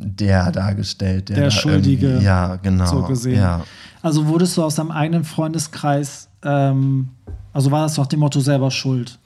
[0.00, 3.38] der dargestellt, der, Der Schuldige, ja genau, so gesehen.
[3.40, 3.62] ja,
[4.02, 7.10] Also wurdest du aus deinem eigenen Freundeskreis, ähm,
[7.52, 9.18] also war das doch dem Motto selber schuld?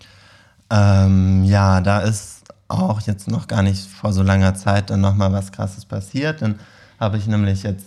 [0.71, 5.33] Ähm, ja, da ist auch jetzt noch gar nicht vor so langer Zeit dann nochmal
[5.33, 6.43] was Krasses passiert.
[6.43, 6.57] Dann
[6.99, 7.87] habe ich nämlich jetzt,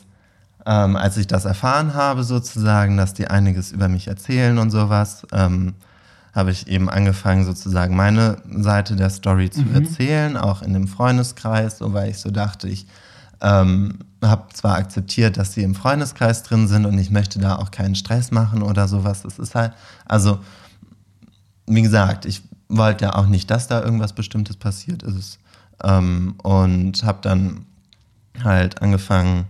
[0.66, 5.26] ähm, als ich das erfahren habe, sozusagen, dass die einiges über mich erzählen und sowas,
[5.34, 5.74] ähm,
[6.38, 11.80] habe ich eben angefangen, sozusagen meine Seite der Story zu erzählen, auch in dem Freundeskreis,
[11.80, 12.86] so weil ich so dachte, ich
[13.42, 17.72] ähm, habe zwar akzeptiert, dass sie im Freundeskreis drin sind und ich möchte da auch
[17.72, 19.24] keinen Stress machen oder sowas.
[19.24, 19.74] Das ist halt,
[20.06, 20.38] also
[21.66, 25.40] wie gesagt, ich wollte ja auch nicht, dass da irgendwas Bestimmtes passiert ist.
[25.84, 27.66] Ähm, und habe dann
[28.44, 29.46] halt angefangen,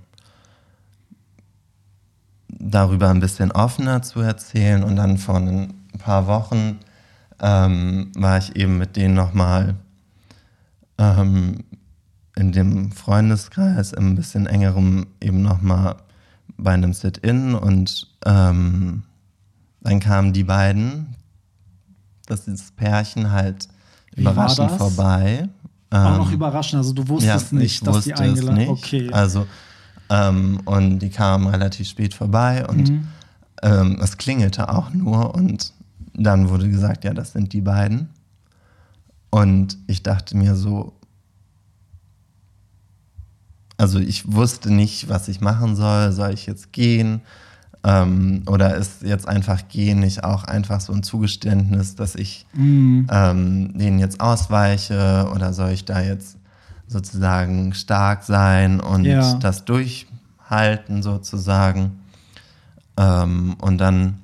[2.48, 4.84] darüber ein bisschen offener zu erzählen.
[4.84, 6.80] Und dann vor ein paar Wochen
[7.42, 9.76] ähm, war ich eben mit denen nochmal
[10.98, 11.64] ähm,
[12.36, 15.96] in dem Freundeskreis, im bisschen engerem eben nochmal
[16.58, 19.04] bei einem Sit-In und ähm,
[19.82, 21.16] dann kamen die beiden,
[22.26, 23.68] das ist Pärchen halt
[24.16, 25.50] Wie überraschend vorbei.
[25.90, 28.70] Auch noch Ähm, überraschend, also du wusstest nicht, ich dass die wusste eingeladen es nicht.
[28.70, 29.10] Okay.
[29.14, 29.48] Also,
[30.10, 33.08] ähm, und die kamen relativ spät vorbei und Mhm.
[33.62, 35.74] ähm, es klingelte auch nur und
[36.18, 38.10] dann wurde gesagt, ja, das sind die beiden.
[39.30, 40.94] Und ich dachte mir so,
[43.78, 46.12] also ich wusste nicht, was ich machen soll.
[46.12, 47.22] Soll ich jetzt gehen?
[47.84, 53.08] Ähm, oder ist jetzt einfach gehen nicht auch einfach so ein Zugeständnis, dass ich Mhm.
[53.12, 55.30] ähm, denen jetzt ausweiche?
[55.34, 56.38] Oder soll ich da jetzt
[56.88, 59.36] sozusagen stark sein und Ja.
[59.38, 62.00] das durchhalten sozusagen?
[62.98, 64.18] Ähm, und dann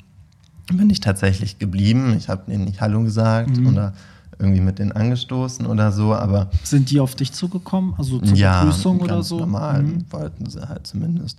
[0.72, 2.16] bin ich tatsächlich geblieben.
[2.18, 3.68] Ich habe denen nicht Hallo gesagt Mhm.
[3.68, 3.94] oder
[4.40, 7.94] irgendwie mit denen angestoßen oder so, aber Sind die auf dich zugekommen?
[7.98, 9.40] Also zur ja, Begrüßung oder so?
[9.40, 10.06] normal, Mhm.
[10.10, 11.38] wollten sie halt zumindest.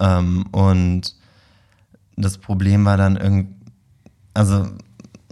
[0.00, 1.14] Ähm, und
[2.16, 3.48] das Problem war dann irgendwie,
[4.34, 4.66] also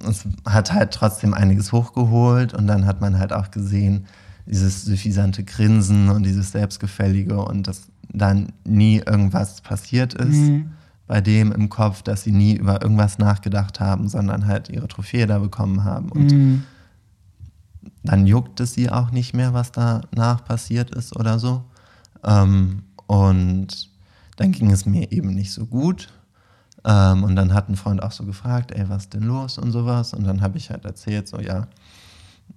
[0.09, 4.07] es hat halt trotzdem einiges hochgeholt und dann hat man halt auch gesehen,
[4.47, 10.71] dieses suffisante Grinsen und dieses Selbstgefällige und dass dann nie irgendwas passiert ist Mhm.
[11.07, 15.27] Bei dem im Kopf, dass sie nie über irgendwas nachgedacht haben, sondern halt ihre Trophäe
[15.27, 16.11] da bekommen haben.
[16.11, 16.63] Und Mhm.
[18.03, 21.65] dann juckt es sie auch nicht mehr, was danach passiert ist oder so.
[22.25, 23.91] Ähm, und
[24.37, 26.09] dann ging es mir eben nicht so gut.
[26.87, 29.73] Ähm, und dann hat ein Freund auch so gefragt, ey, was ist denn los und
[29.73, 30.13] sowas.
[30.15, 31.67] Und dann habe ich halt erzählt, so ja,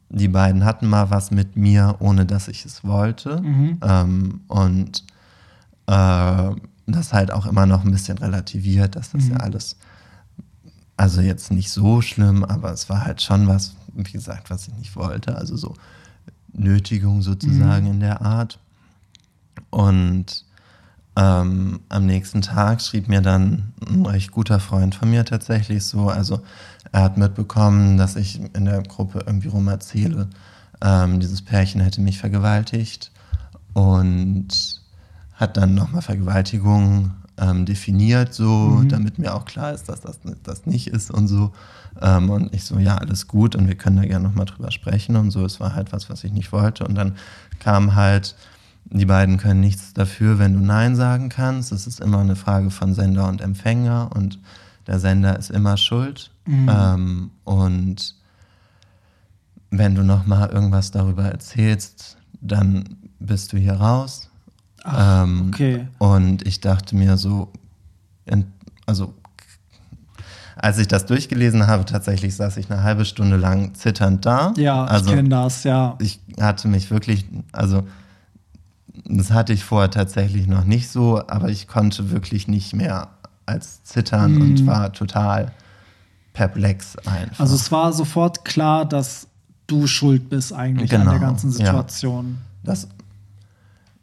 [0.10, 3.42] die beiden hatten mal was mit mir, ohne dass ich es wollte.
[3.42, 3.78] Mhm.
[3.82, 5.04] Ähm, und
[5.88, 6.52] äh,
[6.94, 9.32] das halt auch immer noch ein bisschen relativiert, dass das Mhm.
[9.32, 9.76] ja alles,
[10.96, 14.74] also jetzt nicht so schlimm, aber es war halt schon was, wie gesagt, was ich
[14.76, 15.36] nicht wollte.
[15.36, 15.76] Also so
[16.54, 17.92] Nötigung sozusagen Mhm.
[17.94, 18.60] in der Art.
[19.70, 20.46] Und
[21.16, 26.10] ähm, am nächsten Tag schrieb mir dann ein recht guter Freund von mir tatsächlich so,
[26.10, 26.42] also
[26.92, 30.30] er hat mitbekommen, dass ich in der Gruppe irgendwie rum erzähle,
[30.82, 33.12] ähm, dieses Pärchen hätte mich vergewaltigt
[33.74, 34.77] und
[35.38, 38.50] hat dann nochmal Vergewaltigung ähm, definiert, so,
[38.82, 38.90] Mhm.
[38.90, 41.54] damit mir auch klar ist, dass das, das nicht ist und so.
[42.02, 45.16] Ähm, und ich so, ja, alles gut und wir können da gerne nochmal drüber sprechen
[45.16, 45.46] und so.
[45.46, 46.86] Es war halt was, was ich nicht wollte.
[46.86, 47.16] Und dann
[47.60, 48.36] kam halt,
[48.86, 51.72] die beiden können nichts dafür, wenn du Nein sagen kannst.
[51.72, 54.40] Es ist immer eine Frage von Sender und Empfänger und
[54.88, 56.32] der Sender ist immer schuld.
[56.46, 56.70] Mhm.
[56.72, 58.16] Ähm, und
[59.70, 64.27] wenn du nochmal irgendwas darüber erzählst, dann bist du hier raus.
[64.90, 65.88] Ach, Ähm, okay.
[65.98, 67.52] Und ich dachte mir so,
[68.86, 69.14] also
[70.56, 74.54] als ich das durchgelesen habe, tatsächlich saß ich eine halbe Stunde lang zitternd da.
[74.58, 75.96] Ja, also ich kenne das, ja.
[76.00, 77.86] ich hatte mich wirklich, also
[79.06, 83.10] das hatte ich vorher tatsächlich noch nicht so, aber ich konnte wirklich nicht mehr
[83.46, 84.42] als zittern Mhm.
[84.42, 85.52] und war total
[86.34, 87.40] perplex einfach.
[87.40, 89.28] Also es war sofort klar, dass
[89.68, 91.58] du schuld bist eigentlich an Genau, der ganzen ja.
[91.58, 92.38] Situation.
[92.64, 92.88] das,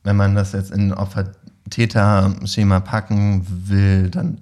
[0.04, 4.38] wenn man das jetzt in Opfer-Täter-Schema packen will, dann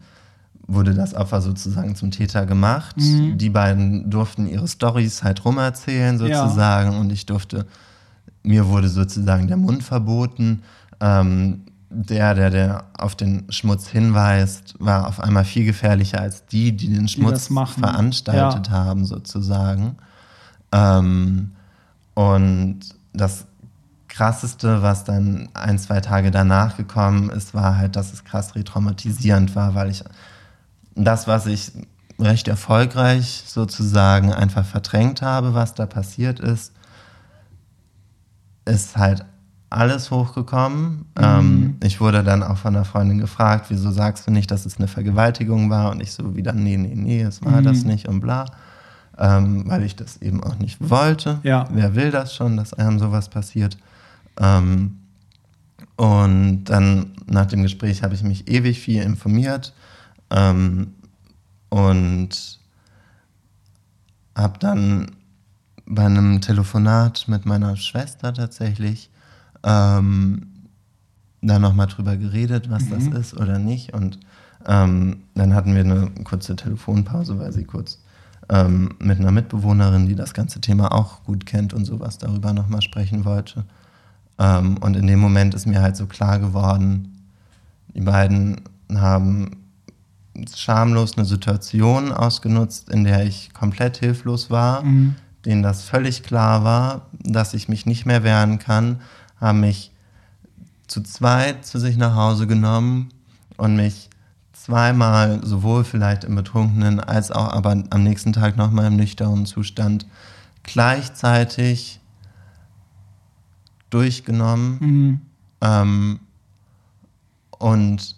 [0.66, 2.96] wurde das Opfer sozusagen zum Täter gemacht.
[2.96, 3.38] Mhm.
[3.38, 7.66] Die beiden durften ihre Stories halt rumerzählen sozusagen und ich durfte,
[8.42, 10.62] mir wurde sozusagen der Mund verboten.
[11.00, 11.62] Ähm,
[11.94, 16.88] der, der, der auf den Schmutz hinweist, war auf einmal viel gefährlicher als die, die
[16.88, 17.82] den Schmutz machen.
[17.82, 18.72] veranstaltet Ja.
[18.72, 19.96] haben, sozusagen.
[20.72, 21.50] Ähm,
[22.14, 22.80] und
[23.12, 23.44] das
[24.12, 29.56] krasseste, was dann ein, zwei Tage danach gekommen ist, war halt, dass es krass retraumatisierend
[29.56, 30.04] war, weil ich
[30.94, 31.72] das, was ich
[32.18, 36.72] recht erfolgreich sozusagen einfach verdrängt habe, was da passiert ist,
[38.66, 39.24] ist halt
[39.70, 41.06] alles hochgekommen.
[41.18, 44.76] Ähm, ich wurde dann auch von einer Freundin gefragt, wieso sagst du nicht, dass es
[44.76, 45.90] eine Vergewaltigung war?
[45.90, 48.44] Und ich so wieder, nee, nee, nee, es war das nicht und bla.
[49.18, 51.38] Ähm, weil ich das eben auch nicht wollte.
[51.42, 51.66] Ja.
[51.70, 53.78] Wer will das schon, dass einem sowas passiert?
[54.38, 54.98] Ähm,
[55.96, 59.74] und dann nach dem Gespräch habe ich mich ewig viel informiert
[60.30, 60.94] ähm,
[61.68, 62.60] und
[64.34, 65.12] habe dann
[65.86, 69.10] bei einem Telefonat mit meiner Schwester tatsächlich
[69.62, 70.46] ähm,
[71.42, 73.92] da nochmal drüber geredet, was das ist oder nicht.
[73.92, 74.18] Und
[74.66, 77.98] ähm, dann hatten wir eine kurze Telefonpause, weil sie kurz
[78.48, 82.82] ähm, mit einer Mitbewohnerin, die das ganze Thema auch gut kennt und sowas darüber nochmal
[82.82, 83.64] sprechen wollte.
[84.38, 87.26] Ähm, und in dem Moment ist mir halt so klar geworden,
[87.94, 88.62] die beiden
[88.94, 89.56] haben
[90.54, 95.14] schamlos eine Situation ausgenutzt, in der ich komplett hilflos war, Mhm.
[95.44, 99.00] denen das völlig klar war, dass ich mich nicht mehr wehren kann,
[99.40, 99.90] haben mich
[100.86, 103.10] zu zweit zu sich nach Hause genommen
[103.56, 104.08] und mich
[104.52, 110.06] zweimal, sowohl vielleicht im betrunkenen als auch aber am nächsten Tag nochmal im nüchternen Zustand,
[110.62, 112.00] gleichzeitig
[113.92, 114.78] durchgenommen.
[114.80, 115.20] Mhm.
[115.60, 116.20] Ähm,
[117.58, 118.16] und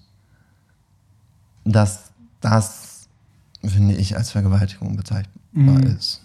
[1.64, 2.10] dass
[2.40, 3.08] das,
[3.64, 5.96] finde ich, als Vergewaltigung bezeichnbar Mhm.
[5.96, 6.22] ist.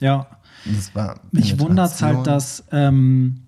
[0.00, 0.26] Ja.
[0.64, 3.40] Das war Mich wundert es halt, dass, ähm,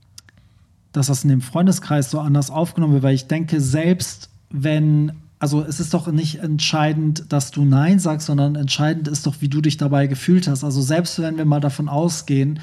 [0.93, 5.63] dass das in dem Freundeskreis so anders aufgenommen wird, weil ich denke, selbst wenn, also
[5.63, 9.61] es ist doch nicht entscheidend, dass du Nein sagst, sondern entscheidend ist doch, wie du
[9.61, 10.65] dich dabei gefühlt hast.
[10.65, 12.59] Also selbst wenn wir mal davon ausgehen,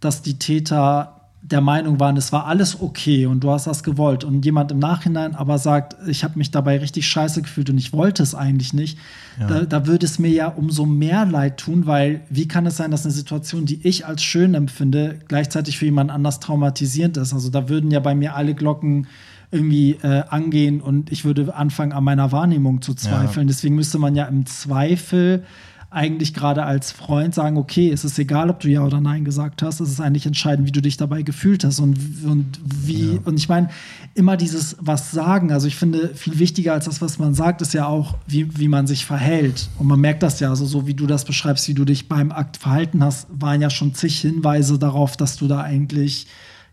[0.00, 4.24] dass die Täter der Meinung waren, es war alles okay und du hast das gewollt
[4.24, 7.92] und jemand im Nachhinein aber sagt, ich habe mich dabei richtig scheiße gefühlt und ich
[7.92, 8.98] wollte es eigentlich nicht,
[9.38, 12.90] da, da würde es mir ja umso mehr leid tun, weil wie kann es sein,
[12.90, 17.32] dass eine Situation, die ich als schön empfinde, gleichzeitig für jemand anders traumatisierend ist?
[17.32, 19.06] Also da würden ja bei mir alle Glocken
[19.50, 23.46] irgendwie äh, angehen und ich würde anfangen, an meiner Wahrnehmung zu zweifeln.
[23.46, 25.44] Deswegen müsste man ja im Zweifel
[25.90, 29.62] eigentlich gerade als Freund sagen, okay, es ist egal, ob du ja oder nein gesagt
[29.62, 31.96] hast, es ist eigentlich entscheidend, wie du dich dabei gefühlt hast und,
[32.26, 33.20] und wie, ja.
[33.24, 33.70] und ich meine,
[34.14, 37.72] immer dieses was sagen, also ich finde, viel wichtiger als das, was man sagt, ist
[37.72, 39.70] ja auch, wie, wie man sich verhält.
[39.78, 42.32] Und man merkt das ja, also so wie du das beschreibst, wie du dich beim
[42.32, 46.26] Akt verhalten hast, waren ja schon zig Hinweise darauf, dass du da eigentlich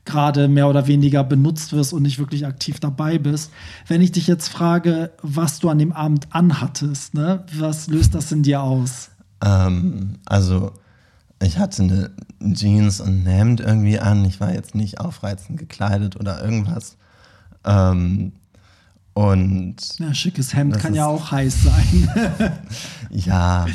[0.06, 3.52] gerade mehr oder weniger benutzt wirst und nicht wirklich aktiv dabei bist.
[3.88, 8.32] Wenn ich dich jetzt frage, was du an dem Abend anhattest, ne, was löst das
[8.32, 9.10] in dir aus?
[9.44, 10.72] Ähm, also
[11.41, 12.12] ich hatte eine
[12.54, 14.24] Jeans und ein Hemd irgendwie an.
[14.26, 16.98] Ich war jetzt nicht aufreizend gekleidet oder irgendwas.
[17.65, 18.34] Ähm,
[19.15, 22.10] und ja, schickes Hemd kann ja auch heiß sein.
[23.10, 23.65] ja.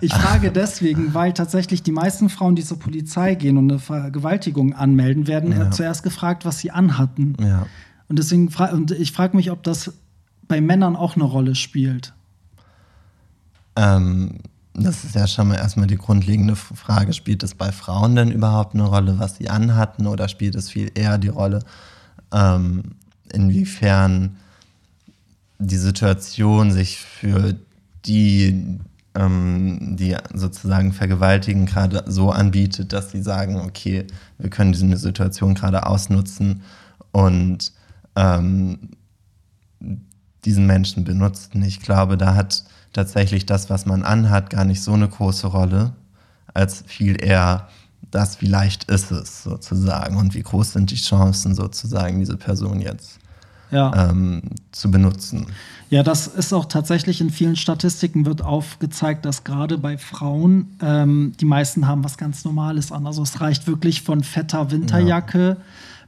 [0.00, 4.74] Ich frage deswegen, weil tatsächlich die meisten Frauen, die zur Polizei gehen und eine Vergewaltigung
[4.74, 5.70] anmelden, werden ja.
[5.70, 7.36] zuerst gefragt, was sie anhatten.
[7.40, 7.66] Ja.
[8.08, 9.92] Und deswegen fra und ich frage mich, ob das
[10.48, 12.12] bei Männern auch eine Rolle spielt.
[13.76, 14.40] Ähm,
[14.74, 17.12] das ist ja schon mal erstmal die grundlegende Frage.
[17.12, 20.90] Spielt es bei Frauen denn überhaupt eine Rolle, was sie anhatten, oder spielt es viel
[20.96, 21.60] eher die Rolle,
[22.32, 22.82] ähm,
[23.32, 24.38] inwiefern
[25.58, 27.54] die Situation sich für
[28.04, 28.78] die,
[29.14, 34.06] ähm, die sozusagen vergewaltigen, gerade so anbietet, dass sie sagen, okay,
[34.38, 36.62] wir können diese Situation gerade ausnutzen
[37.10, 37.72] und
[38.14, 38.90] ähm,
[40.44, 41.62] diesen Menschen benutzen.
[41.62, 45.94] Ich glaube, da hat tatsächlich das, was man anhat, gar nicht so eine große Rolle,
[46.54, 47.68] als viel eher
[48.10, 52.80] das, wie leicht ist es sozusagen und wie groß sind die Chancen sozusagen, diese Person
[52.80, 53.18] jetzt
[53.70, 54.10] ja.
[54.10, 55.46] ähm, zu benutzen.
[55.90, 61.32] Ja, das ist auch tatsächlich in vielen Statistiken wird aufgezeigt, dass gerade bei Frauen ähm,
[61.40, 63.06] die meisten haben was ganz Normales an.
[63.06, 65.56] Also es reicht wirklich von fetter Winterjacke ja.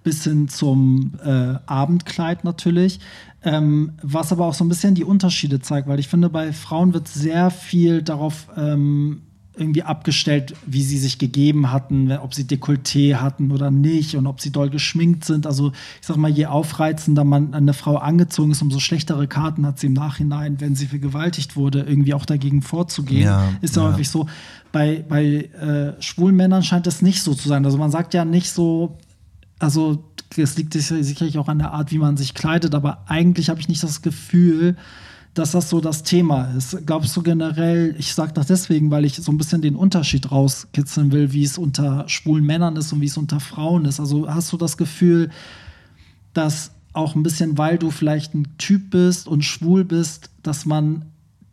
[0.05, 3.01] bis hin zum äh, Abendkleid natürlich.
[3.43, 6.93] Ähm, was aber auch so ein bisschen die Unterschiede zeigt, weil ich finde, bei Frauen
[6.93, 9.23] wird sehr viel darauf ähm,
[9.61, 14.41] irgendwie abgestellt, wie sie sich gegeben hatten, ob sie Dekolleté hatten oder nicht und ob
[14.41, 15.47] sie doll geschminkt sind.
[15.47, 19.79] Also ich sag mal, je aufreizender man eine Frau angezogen ist, umso schlechtere Karten hat
[19.79, 23.25] sie im Nachhinein, wenn sie vergewaltigt wurde, irgendwie auch dagegen vorzugehen.
[23.25, 24.27] Ja, ist ja, häufig so.
[24.73, 27.65] Bei, bei äh, schwulen Männern scheint es nicht so zu sein.
[27.65, 28.97] Also man sagt ja nicht so,
[29.59, 30.05] also
[30.37, 33.69] es liegt sicherlich auch an der Art, wie man sich kleidet, aber eigentlich habe ich
[33.69, 34.77] nicht das Gefühl,
[35.35, 36.87] dass das so das Thema ist.
[36.87, 41.13] Glaubst du generell, ich sage das deswegen, weil ich so ein bisschen den Unterschied rauskitzeln
[41.13, 44.01] will, wie es unter schwulen Männern ist und wie es unter Frauen ist.
[44.01, 45.31] Also hast du das Gefühl,
[46.35, 51.07] dass auch ein bisschen, weil du vielleicht ein Typ bist und schwul bist, dass man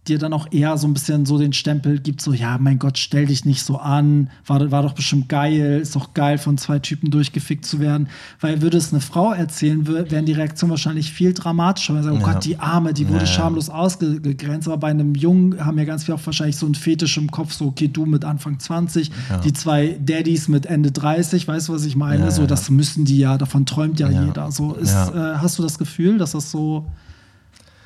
[0.09, 2.97] dir dann auch eher so ein bisschen so den Stempel gibt, so, ja, mein Gott,
[2.97, 6.79] stell dich nicht so an, war, war doch bestimmt geil, ist doch geil, von zwei
[6.79, 8.07] Typen durchgefickt zu werden.
[8.39, 11.95] Weil würde es eine Frau erzählen, wären die Reaktionen wahrscheinlich viel dramatischer.
[11.95, 12.33] Weil sagen, oh ja.
[12.33, 14.67] Gott, die Arme, die wurde ja, schamlos ausgegrenzt.
[14.67, 17.53] Aber bei einem Jungen haben ja ganz viel auch wahrscheinlich so ein Fetisch im Kopf,
[17.53, 19.37] so, okay, du mit Anfang 20, ja.
[19.39, 22.31] die zwei Daddys mit Ende 30, weißt du, was ich meine?
[22.31, 24.51] so, das müssen die ja, davon träumt ja, jeder.
[24.51, 26.85] So ist, äh, hast du das Gefühl, dass das so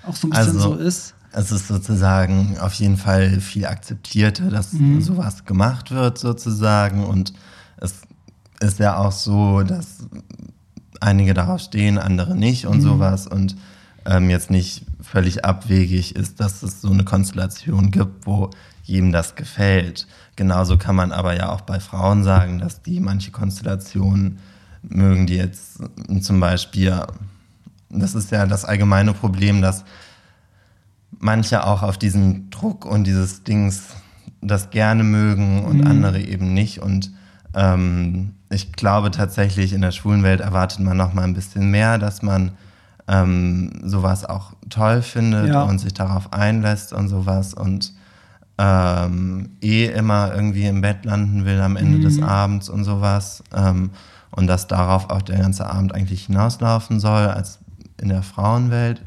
[0.05, 1.13] auch so ein bisschen also, so ist?
[1.33, 5.01] Es ist sozusagen auf jeden Fall viel akzeptierter, dass mhm.
[5.01, 7.03] sowas gemacht wird sozusagen.
[7.03, 7.33] Und
[7.77, 8.01] es
[8.59, 10.07] ist ja auch so, dass
[10.99, 12.81] einige darauf stehen, andere nicht und mhm.
[12.81, 13.27] sowas.
[13.27, 13.55] Und
[14.05, 18.49] ähm, jetzt nicht völlig abwegig ist, dass es so eine Konstellation gibt, wo
[18.83, 20.07] jedem das gefällt.
[20.35, 24.39] Genauso kann man aber ja auch bei Frauen sagen, dass die manche Konstellationen
[24.83, 25.79] mögen, die jetzt
[26.21, 27.01] zum Beispiel,
[27.89, 29.85] das ist ja das allgemeine Problem, dass
[31.19, 33.89] manche auch auf diesen Druck und dieses Dings
[34.41, 35.87] das gerne mögen und mhm.
[35.87, 36.79] andere eben nicht.
[36.79, 37.11] Und
[37.53, 41.97] ähm, ich glaube tatsächlich, in der schwulen Welt erwartet man noch mal ein bisschen mehr,
[41.97, 42.51] dass man
[43.07, 45.63] ähm, sowas auch toll findet ja.
[45.63, 47.93] und sich darauf einlässt und sowas und
[48.57, 52.03] ähm, eh immer irgendwie im Bett landen will am Ende mhm.
[52.03, 53.43] des Abends und sowas.
[53.55, 53.91] Ähm,
[54.31, 57.59] und dass darauf auch der ganze Abend eigentlich hinauslaufen soll, als
[58.01, 59.01] in der Frauenwelt.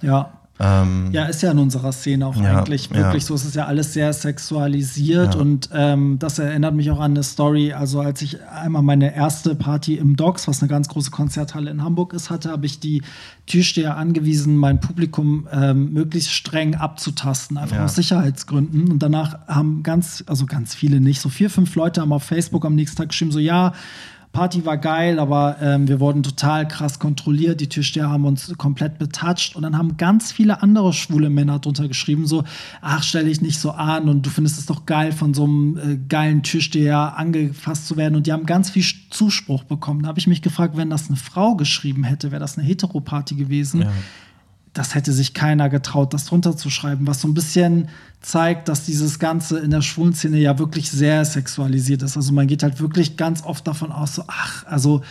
[0.00, 0.30] Ja.
[0.62, 3.26] Ähm, ja, ist ja in unserer Szene auch ja, eigentlich wirklich ja.
[3.26, 3.34] so.
[3.34, 5.40] Es ist ja alles sehr sexualisiert ja.
[5.40, 7.72] und ähm, das erinnert mich auch an eine Story.
[7.72, 11.82] Also, als ich einmal meine erste Party im Docks, was eine ganz große Konzerthalle in
[11.82, 13.02] Hamburg ist, hatte, habe ich die
[13.46, 18.90] Türsteher angewiesen, mein Publikum ähm, möglichst streng abzutasten, einfach aus Sicherheitsgründen.
[18.90, 22.66] Und danach haben ganz, also ganz viele nicht, so vier, fünf Leute haben auf Facebook
[22.66, 23.72] am nächsten Tag geschrieben, so ja,
[24.32, 27.60] Party war geil, aber ähm, wir wurden total krass kontrolliert.
[27.60, 29.56] Die Türsteher haben uns komplett betatscht.
[29.56, 32.44] Und dann haben ganz viele andere schwule Männer drunter geschrieben, so,
[32.80, 35.78] ach, stell dich nicht so an und du findest es doch geil, von so einem
[35.78, 38.14] äh, geilen Türsteher angefasst zu werden.
[38.14, 40.02] Und die haben ganz viel Zuspruch bekommen.
[40.02, 43.34] Da habe ich mich gefragt, wenn das eine Frau geschrieben hätte, wäre das eine Heteroparty
[43.34, 43.82] gewesen.
[43.82, 43.92] Ja
[44.72, 47.88] das hätte sich keiner getraut, das drunter zu schreiben, was so ein bisschen
[48.20, 52.16] zeigt, dass dieses Ganze in der schwulen Szene ja wirklich sehr sexualisiert ist.
[52.16, 55.02] Also man geht halt wirklich ganz oft davon aus, so, ach, also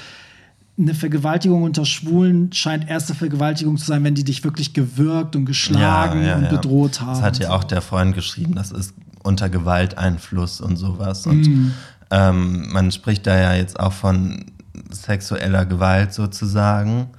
[0.78, 5.46] eine Vergewaltigung unter Schwulen scheint erste Vergewaltigung zu sein, wenn die dich wirklich gewürgt und
[5.46, 6.50] geschlagen ja, ja, und ja.
[6.50, 7.10] bedroht haben.
[7.10, 11.28] Das hat ja auch der Freund geschrieben, das ist unter Gewalteinfluss und sowas.
[11.28, 11.72] Und mm.
[12.12, 14.46] ähm, man spricht da ja jetzt auch von
[14.90, 17.10] sexueller Gewalt sozusagen,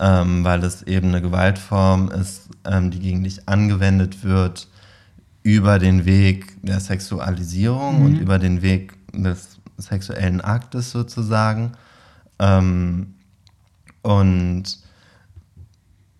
[0.00, 4.68] ähm, weil es eben eine Gewaltform ist, ähm, die gegen dich angewendet wird
[5.42, 8.04] über den Weg der Sexualisierung mm.
[8.04, 11.72] und über den Weg des sexuellen Aktes sozusagen.
[12.38, 13.14] Ähm,
[14.02, 14.64] und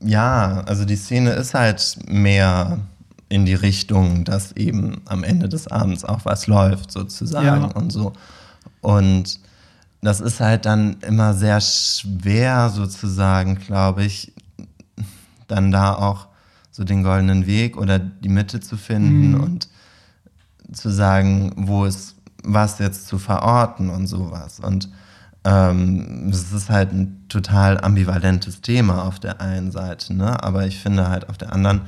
[0.01, 2.79] ja, also die Szene ist halt mehr
[3.29, 7.77] in die Richtung, dass eben am Ende des Abends auch was läuft, sozusagen ja.
[7.77, 8.13] und so.
[8.81, 9.41] Und
[10.01, 14.33] das ist halt dann immer sehr schwer, sozusagen, glaube ich,
[15.49, 16.29] dann da auch
[16.71, 19.41] so den goldenen Weg oder die Mitte zu finden mhm.
[19.41, 19.69] und
[20.73, 24.61] zu sagen, wo ist was jetzt zu verorten und sowas.
[24.61, 24.89] Und
[25.45, 30.43] ähm, es ist halt ein total ambivalentes Thema auf der einen Seite, ne?
[30.43, 31.83] aber ich finde halt auf der anderen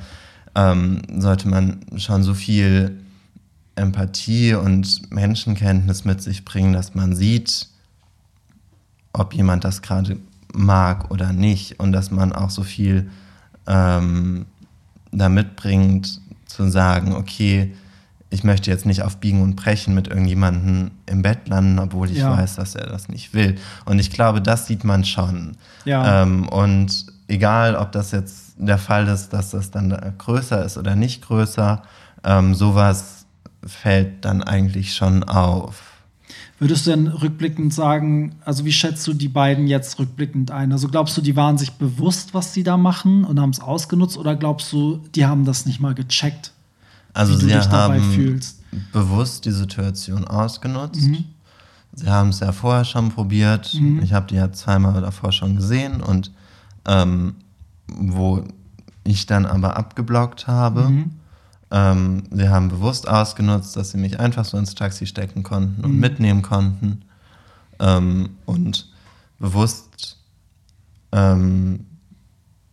[0.55, 2.99] ähm, sollte man schon so viel
[3.75, 7.67] Empathie und Menschenkenntnis mit sich bringen, dass man sieht,
[9.13, 10.17] ob jemand das gerade
[10.53, 13.09] mag oder nicht und dass man auch so viel
[13.67, 14.45] ähm,
[15.11, 17.73] da mitbringt, zu sagen, okay,
[18.29, 22.19] ich möchte jetzt nicht auf Biegen und Brechen mit irgendjemandem im Bett landen, obwohl ich
[22.19, 22.37] ja.
[22.37, 23.57] weiß, dass er das nicht will.
[23.85, 25.57] Und ich glaube, das sieht man schon.
[25.83, 26.23] Ja.
[26.23, 30.95] Ähm, und egal, ob das jetzt der Fall ist, dass das dann größer ist oder
[30.95, 31.83] nicht größer,
[32.23, 33.25] ähm, sowas
[33.65, 35.90] fällt dann eigentlich schon auf.
[36.61, 40.71] Würdest du denn rückblickend sagen, also wie schätzt du die beiden jetzt rückblickend ein?
[40.71, 44.15] Also glaubst du, die waren sich bewusst, was sie da machen und haben es ausgenutzt
[44.15, 46.51] oder glaubst du, die haben das nicht mal gecheckt?
[47.13, 48.39] Also sie haben
[48.93, 51.01] bewusst die Situation ausgenutzt.
[51.01, 51.23] Mhm.
[51.93, 53.73] Sie haben es ja vorher schon probiert.
[53.73, 54.03] Mhm.
[54.03, 56.31] Ich habe die ja zweimal davor schon gesehen und
[56.85, 57.37] ähm,
[57.87, 58.43] wo
[59.03, 60.89] ich dann aber abgeblockt habe.
[60.89, 61.11] Mhm.
[61.71, 65.93] Ähm, sie haben bewusst ausgenutzt, dass sie mich einfach so ins Taxi stecken konnten und
[65.93, 65.99] mhm.
[65.99, 67.03] mitnehmen konnten.
[67.79, 68.89] Ähm, und
[69.39, 70.17] bewusst
[71.11, 71.85] ähm,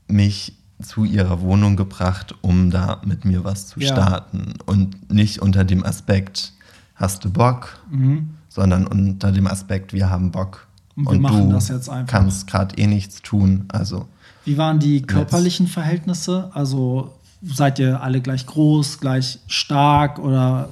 [0.09, 3.93] mich zu ihrer Wohnung gebracht, um da mit mir was zu ja.
[3.93, 4.55] starten.
[4.67, 6.53] Und nicht unter dem Aspekt,
[6.95, 8.31] hast du Bock, mhm.
[8.49, 10.67] sondern unter dem Aspekt, wir haben Bock.
[10.97, 13.67] Und, und du kannst gerade eh nichts tun.
[13.69, 14.09] Also,
[14.45, 15.75] Wie waren die körperlichen jetzt.
[15.75, 16.51] Verhältnisse?
[16.53, 20.70] Also seid ihr alle gleich groß, gleich stark oder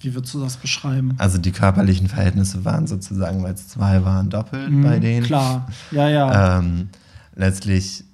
[0.00, 1.14] wie würdest du das beschreiben?
[1.18, 5.24] Also die körperlichen Verhältnisse waren sozusagen, weil es zwei waren, doppelt mhm, bei denen.
[5.24, 6.58] Klar, ja, ja.
[6.58, 6.88] Ähm,
[7.34, 8.04] letztlich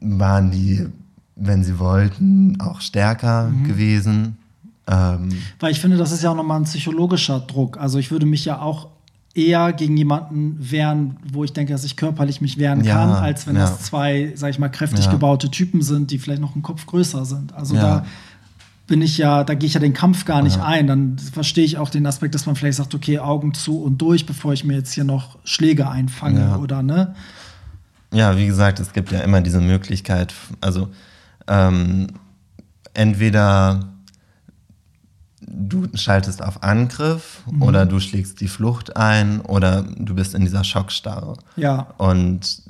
[0.00, 0.86] waren die,
[1.36, 3.64] wenn sie wollten, auch stärker mhm.
[3.64, 4.36] gewesen.
[4.86, 7.78] Ähm, Weil ich finde, das ist ja auch nochmal ein psychologischer Druck.
[7.78, 8.88] Also ich würde mich ja auch
[9.36, 13.46] eher gegen jemanden wehren, wo ich denke, dass ich körperlich mich wehren ja, kann, als
[13.46, 13.62] wenn ja.
[13.62, 15.10] das zwei, sag ich mal, kräftig ja.
[15.10, 17.54] gebaute Typen sind, die vielleicht noch einen Kopf größer sind.
[17.54, 18.06] Also da
[18.86, 20.86] bin ich ja, da gehe ich ja den Kampf gar nicht ein.
[20.86, 24.26] Dann verstehe ich auch den Aspekt, dass man vielleicht sagt, okay, Augen zu und durch,
[24.26, 27.14] bevor ich mir jetzt hier noch Schläge einfange oder ne?
[28.12, 30.88] Ja, wie gesagt, es gibt ja immer diese Möglichkeit, also
[31.48, 32.06] ähm,
[32.94, 33.80] entweder
[35.46, 37.62] du schaltest auf Angriff mhm.
[37.62, 41.36] oder du schlägst die Flucht ein oder du bist in dieser Schockstarre.
[41.56, 41.88] Ja.
[41.98, 42.62] Und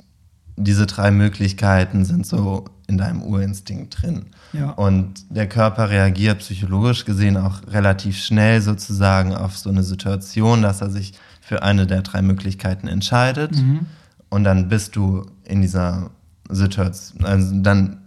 [0.55, 4.27] diese drei Möglichkeiten sind so in deinem Urinstinkt drin.
[4.53, 4.71] Ja.
[4.71, 10.81] Und der Körper reagiert psychologisch gesehen auch relativ schnell sozusagen auf so eine Situation, dass
[10.81, 13.55] er sich für eine der drei Möglichkeiten entscheidet.
[13.55, 13.87] Mhm.
[14.29, 16.09] Und dann bist du in dieser
[16.49, 18.01] Situation, also dann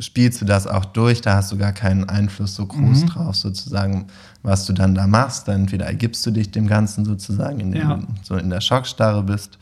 [0.00, 3.06] spielst du das auch durch, da hast du gar keinen Einfluss so groß mhm.
[3.06, 4.06] drauf, sozusagen,
[4.42, 5.46] was du dann da machst.
[5.46, 7.96] Dann entweder ergibst du dich dem Ganzen sozusagen, indem ja.
[7.96, 9.58] du so in der Schockstarre bist.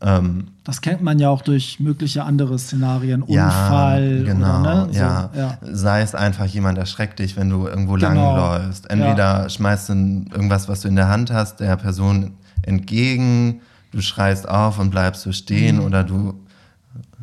[0.00, 4.18] Ähm, das kennt man ja auch durch mögliche andere Szenarien, Unfall.
[4.18, 4.60] Ja, genau.
[4.60, 4.92] Oder, ne?
[4.92, 5.30] so, ja.
[5.34, 5.58] ja.
[5.62, 8.36] Sei es einfach jemand erschreckt dich, wenn du irgendwo genau.
[8.36, 8.90] langläufst.
[8.90, 9.48] Entweder ja.
[9.48, 9.92] schmeißt du
[10.30, 13.60] irgendwas, was du in der Hand hast, der Person entgegen
[13.92, 15.84] du schreist auf und bleibst so stehen mhm.
[15.84, 16.34] oder du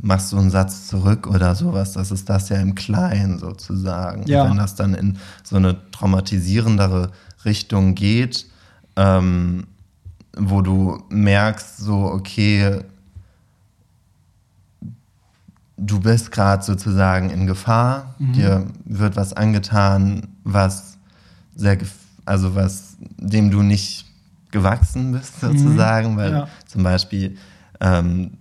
[0.01, 1.93] machst so einen Satz zurück oder sowas.
[1.93, 4.23] Das ist das ja im Kleinen sozusagen.
[4.27, 4.49] Ja.
[4.49, 7.11] Wenn das dann in so eine traumatisierendere
[7.45, 8.45] Richtung geht,
[8.95, 9.67] ähm,
[10.37, 12.81] wo du merkst, so, okay,
[15.77, 18.33] du bist gerade sozusagen in Gefahr, mhm.
[18.33, 20.97] dir wird was angetan, was
[21.55, 21.77] sehr,
[22.25, 24.05] also was, dem du nicht
[24.51, 25.57] gewachsen bist, mhm.
[25.57, 26.17] sozusagen, mhm.
[26.17, 26.47] weil ja.
[26.67, 27.37] zum Beispiel
[27.79, 28.31] ähm,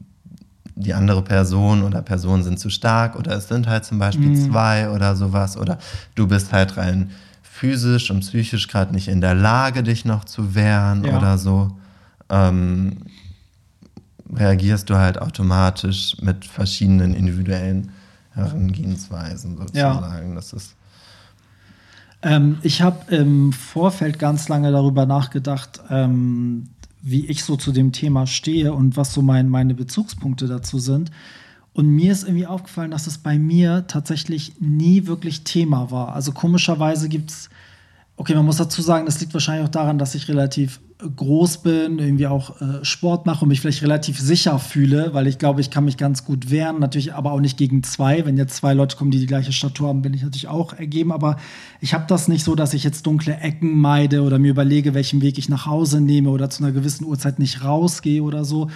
[0.79, 4.51] die andere Person oder Personen sind zu stark oder es sind halt zum Beispiel mhm.
[4.51, 5.79] zwei oder sowas oder
[6.15, 7.11] du bist halt rein
[7.43, 11.19] physisch und psychisch gerade nicht in der Lage, dich noch zu wehren ja.
[11.19, 11.77] oder so,
[12.31, 12.99] ähm,
[14.33, 17.91] reagierst du halt automatisch mit verschiedenen individuellen
[18.33, 20.29] Herangehensweisen sozusagen.
[20.29, 20.35] Ja.
[20.35, 20.77] Das ist
[22.23, 26.69] ähm, ich habe im Vorfeld ganz lange darüber nachgedacht, ähm,
[27.03, 31.11] wie ich so zu dem Thema stehe und was so mein, meine Bezugspunkte dazu sind.
[31.73, 36.15] Und mir ist irgendwie aufgefallen, dass es bei mir tatsächlich nie wirklich Thema war.
[36.15, 37.51] Also komischerweise gibt es,
[38.19, 42.01] okay, man muss dazu sagen, das liegt wahrscheinlich auch daran, dass ich relativ groß bin,
[42.01, 45.71] irgendwie auch äh, Sport mache und mich vielleicht relativ sicher fühle, weil ich glaube, ich
[45.71, 48.27] kann mich ganz gut wehren, natürlich aber auch nicht gegen zwei.
[48.27, 51.13] Wenn jetzt zwei Leute kommen, die die gleiche Statur haben, bin ich natürlich auch ergeben,
[51.13, 51.37] aber
[51.81, 55.23] ich habe das nicht so, dass ich jetzt dunkle Ecken meide oder mir überlege, welchen
[55.23, 58.69] Weg ich nach Hause nehme oder zu einer gewissen Uhrzeit nicht rausgehe oder so.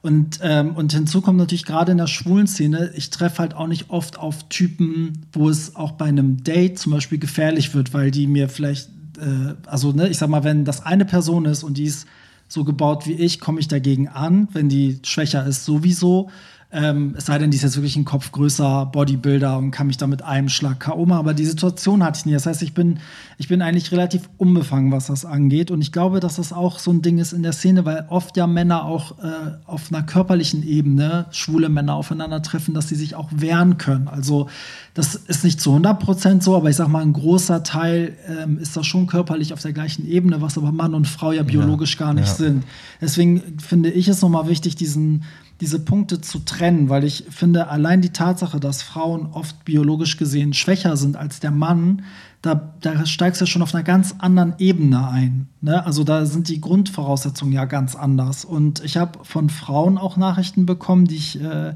[0.00, 3.66] Und, ähm, und hinzu kommt natürlich gerade in der schwulen Szene, ich treffe halt auch
[3.66, 8.10] nicht oft auf Typen, wo es auch bei einem Date zum Beispiel gefährlich wird, weil
[8.12, 11.78] die mir vielleicht äh, also ne, ich sag mal, wenn das eine Person ist und
[11.78, 12.06] die ist
[12.48, 14.48] so gebaut wie ich, komme ich dagegen an.
[14.52, 16.30] Wenn die schwächer ist, sowieso.
[16.70, 19.96] Ähm, es sei denn, die ist jetzt wirklich ein Kopf größer Bodybuilder und kann mich
[19.96, 21.06] da mit einem Schlag K.O.
[21.06, 21.20] machen.
[21.20, 22.32] Aber die Situation hatte ich nie.
[22.32, 22.98] Das heißt, ich bin,
[23.38, 25.70] ich bin eigentlich relativ unbefangen, was das angeht.
[25.70, 28.36] Und ich glaube, dass das auch so ein Ding ist in der Szene, weil oft
[28.36, 33.30] ja Männer auch äh, auf einer körperlichen Ebene, schwule Männer aufeinandertreffen, dass sie sich auch
[33.34, 34.06] wehren können.
[34.06, 34.48] Also
[34.92, 38.58] das ist nicht zu 100 Prozent so, aber ich sag mal, ein großer Teil ähm,
[38.58, 41.94] ist das schon körperlich auf der gleichen Ebene, was aber Mann und Frau ja biologisch
[41.94, 42.34] ja, gar nicht ja.
[42.34, 42.64] sind.
[43.00, 45.24] Deswegen finde ich es nochmal wichtig, diesen
[45.60, 50.54] diese Punkte zu trennen, weil ich finde, allein die Tatsache, dass Frauen oft biologisch gesehen
[50.54, 52.02] schwächer sind als der Mann,
[52.42, 55.48] da, da steigst du schon auf einer ganz anderen Ebene ein.
[55.60, 55.84] Ne?
[55.84, 58.44] Also da sind die Grundvoraussetzungen ja ganz anders.
[58.44, 61.74] Und ich habe von Frauen auch Nachrichten bekommen, die ich äh,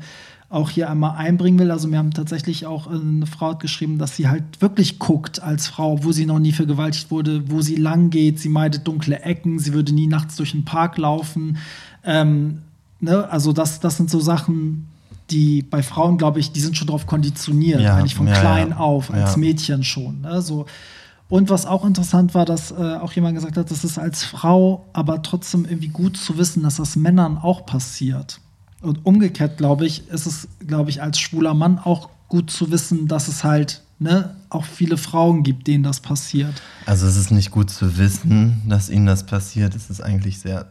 [0.48, 1.72] auch hier einmal einbringen will.
[1.72, 5.66] Also mir haben tatsächlich auch äh, eine Frau geschrieben, dass sie halt wirklich guckt als
[5.66, 8.38] Frau, wo sie noch nie vergewaltigt wurde, wo sie lang geht.
[8.38, 11.56] Sie meidet dunkle Ecken, sie würde nie nachts durch den Park laufen.
[12.04, 12.58] Ähm,
[13.02, 14.88] ne, also das, das sind so Sachen,
[15.30, 18.70] die bei Frauen, glaube ich, die sind schon darauf konditioniert, ja, eigentlich von ja, klein
[18.70, 18.76] ja.
[18.76, 20.22] auf, als Mädchen schon.
[20.22, 20.66] Ne, so.
[21.28, 24.84] Und was auch interessant war, dass äh, auch jemand gesagt hat, das ist als Frau
[24.92, 28.40] aber trotzdem irgendwie gut zu wissen, dass das Männern auch passiert.
[28.82, 33.08] Und umgekehrt, glaube ich, ist es, glaube ich, als schwuler Mann auch gut zu wissen,
[33.08, 36.60] dass es halt ne, auch viele Frauen gibt, denen das passiert.
[36.84, 39.74] Also es ist nicht gut zu wissen, dass ihnen das passiert.
[39.74, 40.66] Es ist eigentlich sehr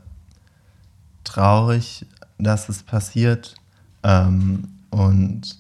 [1.23, 2.05] traurig,
[2.43, 3.55] dass es passiert.
[4.03, 5.57] Ähm, und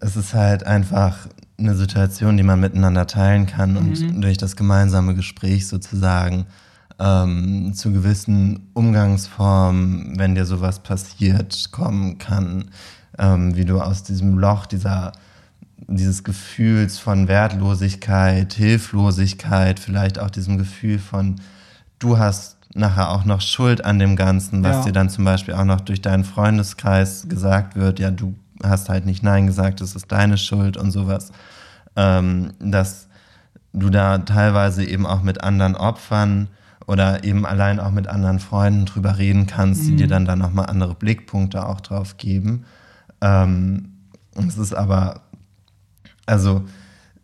[0.00, 1.28] es ist halt einfach
[1.58, 3.76] eine Situation, die man miteinander teilen kann mhm.
[3.76, 6.46] und durch das gemeinsame Gespräch sozusagen
[6.98, 12.66] ähm, zu gewissen Umgangsformen, wenn dir sowas passiert, kommen kann,
[13.18, 15.12] ähm, wie du aus diesem Loch dieser
[15.88, 21.36] dieses Gefühls von Wertlosigkeit, Hilflosigkeit, vielleicht auch diesem Gefühl von,
[21.98, 24.84] du hast nachher auch noch Schuld an dem Ganzen, was ja.
[24.84, 29.06] dir dann zum Beispiel auch noch durch deinen Freundeskreis gesagt wird, ja, du hast halt
[29.06, 31.32] nicht Nein gesagt, das ist deine Schuld und sowas.
[31.96, 33.08] Ähm, dass
[33.72, 36.48] du da teilweise eben auch mit anderen Opfern
[36.86, 39.86] oder eben allein auch mit anderen Freunden drüber reden kannst, mhm.
[39.88, 42.64] die dir dann da nochmal andere Blickpunkte auch drauf geben.
[43.20, 43.92] Ähm,
[44.34, 45.22] es ist aber,
[46.26, 46.64] also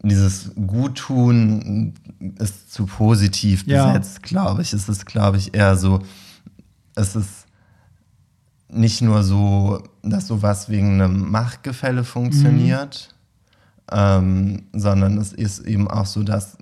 [0.02, 1.94] dieses Guttun
[2.38, 4.28] ist zu positiv besetzt, ja.
[4.28, 4.72] glaube ich.
[4.72, 6.00] Es ist, glaube ich, eher so,
[6.94, 7.46] es ist
[8.68, 13.14] nicht nur so, dass sowas wegen einem Machtgefälle funktioniert,
[13.90, 13.96] mhm.
[13.96, 16.56] ähm, sondern es ist eben auch so, dass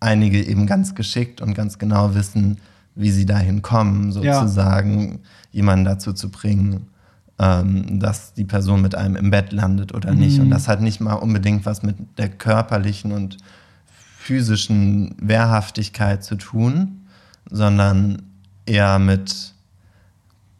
[0.00, 2.58] einige eben ganz geschickt und ganz genau wissen,
[2.94, 5.18] wie sie dahin kommen, sozusagen ja.
[5.52, 6.86] jemanden dazu zu bringen,
[7.38, 10.18] ähm, dass die Person mit einem im Bett landet oder mhm.
[10.18, 10.40] nicht.
[10.40, 13.36] Und das hat nicht mal unbedingt was mit der körperlichen und
[14.18, 17.06] physischen Wehrhaftigkeit zu tun,
[17.50, 18.22] sondern
[18.64, 19.54] eher mit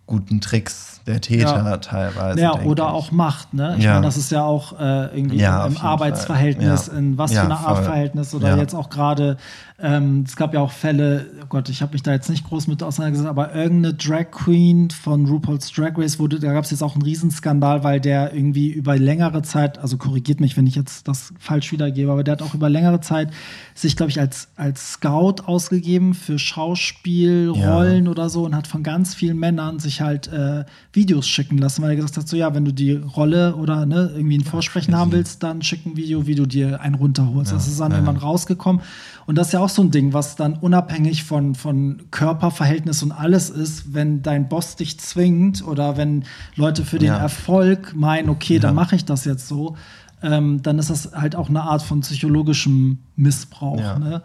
[0.07, 1.76] guten Tricks der Täter ja.
[1.78, 2.40] teilweise.
[2.40, 2.90] Ja, oder ich.
[2.90, 3.74] auch Macht, ne?
[3.78, 3.94] Ich ja.
[3.94, 7.84] meine, das ist ja auch äh, irgendwie ja, im Arbeitsverhältnis, in was für eine Art
[7.84, 9.36] Verhältnis oder jetzt auch gerade,
[9.78, 12.66] ähm, es gab ja auch Fälle, oh Gott, ich habe mich da jetzt nicht groß
[12.66, 16.82] mit auseinandergesetzt, aber irgendeine Drag Queen von RuPaul's Drag Race wurde, da gab es jetzt
[16.82, 21.09] auch einen Riesenskandal, weil der irgendwie über längere Zeit, also korrigiert mich, wenn ich jetzt
[21.09, 23.30] das falsch wiedergebe, aber der hat auch über längere Zeit
[23.74, 29.14] sich, glaube ich, als, als Scout ausgegeben für Schauspielrollen oder so und hat von ganz
[29.14, 30.64] vielen Männern sich sich halt äh,
[30.97, 34.11] Videos schicken lassen, weil er gesagt hat, so ja, wenn du die Rolle oder ne,
[34.14, 37.53] irgendwie ein Vorsprechen haben willst, dann schick ein Video, wie du dir einen runterholst.
[37.53, 37.99] Ja, das ist dann ja.
[37.99, 38.82] irgendwann rausgekommen.
[39.26, 43.12] Und das ist ja auch so ein Ding, was dann unabhängig von, von Körperverhältnis und
[43.12, 46.24] alles ist, wenn dein Boss dich zwingt oder wenn
[46.57, 47.18] Leute für den ja.
[47.18, 49.76] Erfolg meinen, okay, dann mache ich das jetzt so,
[50.22, 53.99] ähm, dann ist das halt auch eine Art von psychologischem Missbrauch.
[53.99, 54.22] Ne?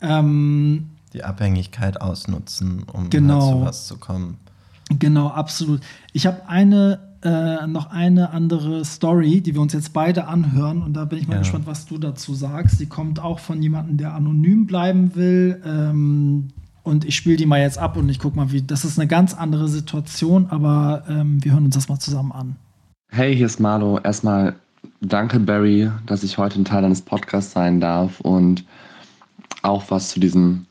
[0.00, 4.36] Ähm, die Abhängigkeit ausnutzen, um genau, halt zu was zu kommen.
[4.90, 5.80] Genau, absolut.
[6.12, 10.82] Ich habe eine äh, noch eine andere Story, die wir uns jetzt beide anhören.
[10.82, 11.38] Und da bin ich mal ja.
[11.40, 12.78] gespannt, was du dazu sagst.
[12.80, 15.60] Die kommt auch von jemandem, der anonym bleiben will.
[15.64, 16.48] Ähm,
[16.82, 18.60] und ich spiele die mal jetzt ab und ich gucke mal, wie.
[18.60, 22.56] Das ist eine ganz andere Situation, aber ähm, wir hören uns das mal zusammen an.
[23.08, 23.98] Hey, hier ist Marlo.
[24.00, 24.54] Erstmal
[25.00, 28.64] danke, Barry, dass ich heute ein Teil deines Podcasts sein darf und
[29.62, 30.66] auch was zu diesem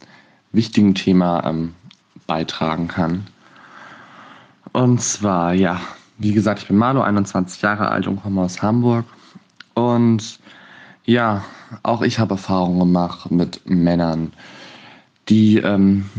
[0.51, 1.73] wichtigen Thema ähm,
[2.27, 3.25] beitragen kann.
[4.73, 5.79] Und zwar, ja,
[6.17, 9.05] wie gesagt, ich bin Marlo, 21 Jahre alt und komme aus Hamburg.
[9.75, 10.39] Und
[11.05, 11.43] ja,
[11.83, 14.33] auch ich habe Erfahrungen gemacht mit Männern,
[15.29, 16.09] die ähm,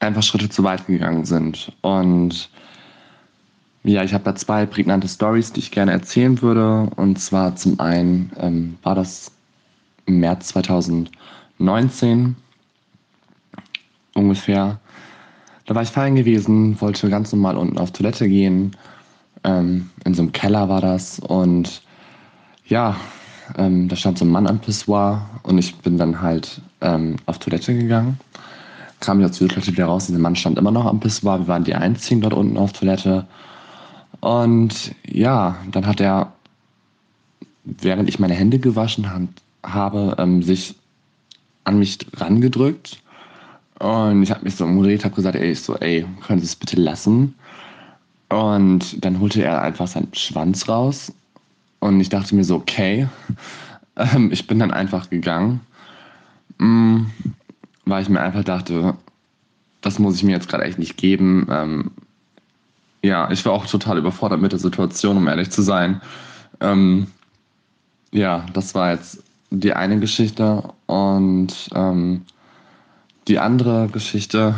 [0.00, 1.72] einfach Schritte zu weit gegangen sind.
[1.82, 2.48] Und
[3.82, 6.90] ja, ich habe da zwei prägnante Stories, die ich gerne erzählen würde.
[6.96, 9.30] Und zwar zum einen ähm, war das
[10.06, 12.36] im März 2019
[14.14, 14.78] ungefähr.
[15.66, 18.76] Da war ich feiern gewesen, wollte ganz normal unten auf Toilette gehen.
[19.44, 21.18] Ähm, in so einem Keller war das.
[21.20, 21.82] Und
[22.66, 22.96] ja,
[23.56, 27.38] ähm, da stand so ein Mann am Pissoir und ich bin dann halt ähm, auf
[27.38, 28.18] Toilette gegangen.
[29.00, 31.40] Kam wieder zur Toilette wieder raus, dieser Mann stand immer noch am Pissoir.
[31.40, 33.26] Wir waren die einzigen dort unten auf Toilette.
[34.20, 36.32] Und ja, dann hat er,
[37.64, 39.06] während ich meine Hände gewaschen
[39.62, 40.74] habe, ähm, sich
[41.64, 43.02] an mich rangedrückt
[43.80, 46.56] und ich habe mich so umgedreht, habe gesagt, ey, ich so, ey, können Sie es
[46.56, 47.34] bitte lassen?
[48.28, 51.12] Und dann holte er einfach seinen Schwanz raus.
[51.80, 53.08] Und ich dachte mir so, okay.
[53.96, 55.60] Ähm, ich bin dann einfach gegangen,
[56.58, 57.02] mm,
[57.84, 58.96] weil ich mir einfach dachte,
[59.82, 61.46] das muss ich mir jetzt gerade echt nicht geben.
[61.48, 61.92] Ähm,
[63.02, 66.00] ja, ich war auch total überfordert mit der Situation, um ehrlich zu sein.
[66.60, 67.06] Ähm,
[68.10, 70.64] ja, das war jetzt die eine Geschichte.
[70.86, 72.22] Und ähm,
[73.28, 74.54] die andere Geschichte,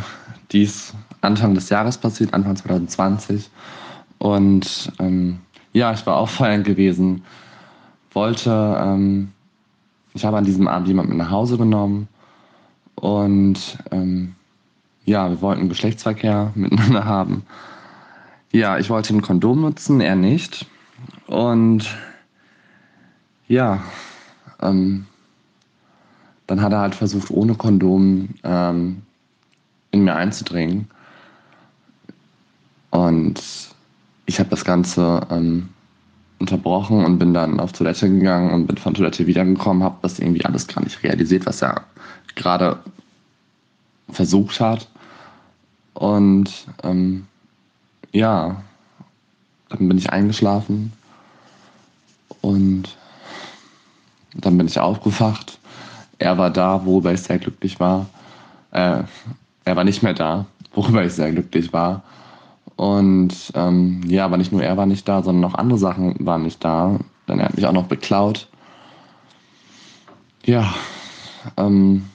[0.51, 3.49] die ist Anfang des Jahres passiert, Anfang 2020.
[4.17, 5.39] Und ähm,
[5.73, 7.23] ja, ich war auch feiern gewesen,
[8.11, 9.31] wollte, ähm,
[10.13, 12.07] ich habe an diesem Abend jemanden mit nach Hause genommen
[12.95, 14.35] und ähm,
[15.05, 17.43] ja, wir wollten Geschlechtsverkehr miteinander haben.
[18.51, 20.65] Ja, ich wollte ein Kondom nutzen, er nicht.
[21.27, 21.85] Und
[23.47, 23.81] ja,
[24.61, 25.05] ähm,
[26.47, 29.01] dann hat er halt versucht, ohne Kondom ähm,
[29.91, 30.87] in mir einzudringen.
[32.89, 33.41] Und
[34.25, 35.69] ich habe das Ganze ähm,
[36.39, 40.45] unterbrochen und bin dann auf Toilette gegangen und bin von Toilette wiedergekommen, habe das irgendwie
[40.45, 41.83] alles gar nicht realisiert, was er
[42.35, 42.79] gerade
[44.09, 44.87] versucht hat.
[45.93, 47.27] Und ähm,
[48.13, 48.61] ja,
[49.69, 50.93] dann bin ich eingeschlafen
[52.41, 52.95] und
[54.35, 55.57] dann bin ich aufgewacht
[56.19, 58.07] er war da, worüber ich sehr glücklich war.
[58.71, 59.03] Äh,
[59.65, 62.03] er war nicht mehr da, worüber ich sehr glücklich war.
[62.75, 66.43] Und ähm, ja, aber nicht nur er war nicht da, sondern auch andere Sachen waren
[66.43, 66.99] nicht da.
[67.27, 68.47] Denn er hat mich auch noch beklaut.
[70.45, 70.73] Ja,
[71.57, 72.05] ähm,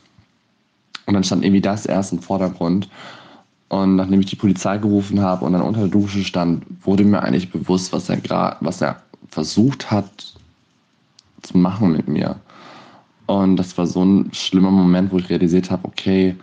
[1.06, 2.88] und dann stand irgendwie das erst im Vordergrund.
[3.68, 7.22] Und nachdem ich die Polizei gerufen habe und dann unter der Dusche stand, wurde mir
[7.22, 10.34] eigentlich bewusst, was er gerade, was er versucht hat
[11.42, 12.36] zu machen mit mir.
[13.32, 16.36] Und das war so ein schlimmer Moment, wo ich realisiert habe, okay,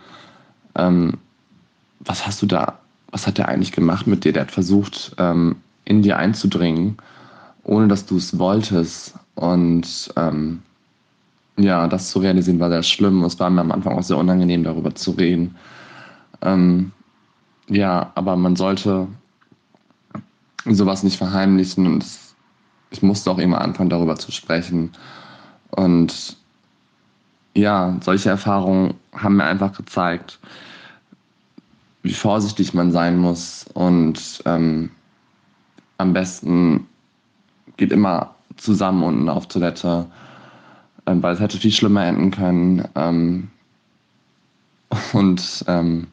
[0.74, 1.18] ähm,
[2.00, 2.80] was hast du da,
[3.12, 4.32] was hat der eigentlich gemacht mit dir?
[4.32, 6.96] Der hat versucht, ähm, in dir einzudringen,
[7.62, 9.14] ohne dass du es wolltest.
[9.36, 10.62] Und ähm,
[11.58, 13.22] ja, das zu realisieren war sehr schlimm.
[13.22, 15.54] Es war mir am Anfang auch sehr unangenehm, darüber zu reden.
[16.42, 16.90] Ähm,
[17.68, 19.06] ja, aber man sollte
[20.64, 22.04] sowas nicht verheimlichen und
[22.90, 24.90] ich musste auch immer anfangen, darüber zu sprechen.
[25.70, 26.39] Und
[27.54, 30.38] ja, solche Erfahrungen haben mir einfach gezeigt,
[32.02, 34.90] wie vorsichtig man sein muss und ähm,
[35.98, 36.86] am besten
[37.76, 40.06] geht immer zusammen unten auf Toilette,
[41.06, 42.88] ähm, weil es hätte viel schlimmer enden können.
[42.94, 43.48] Ähm,
[45.12, 46.06] und ähm,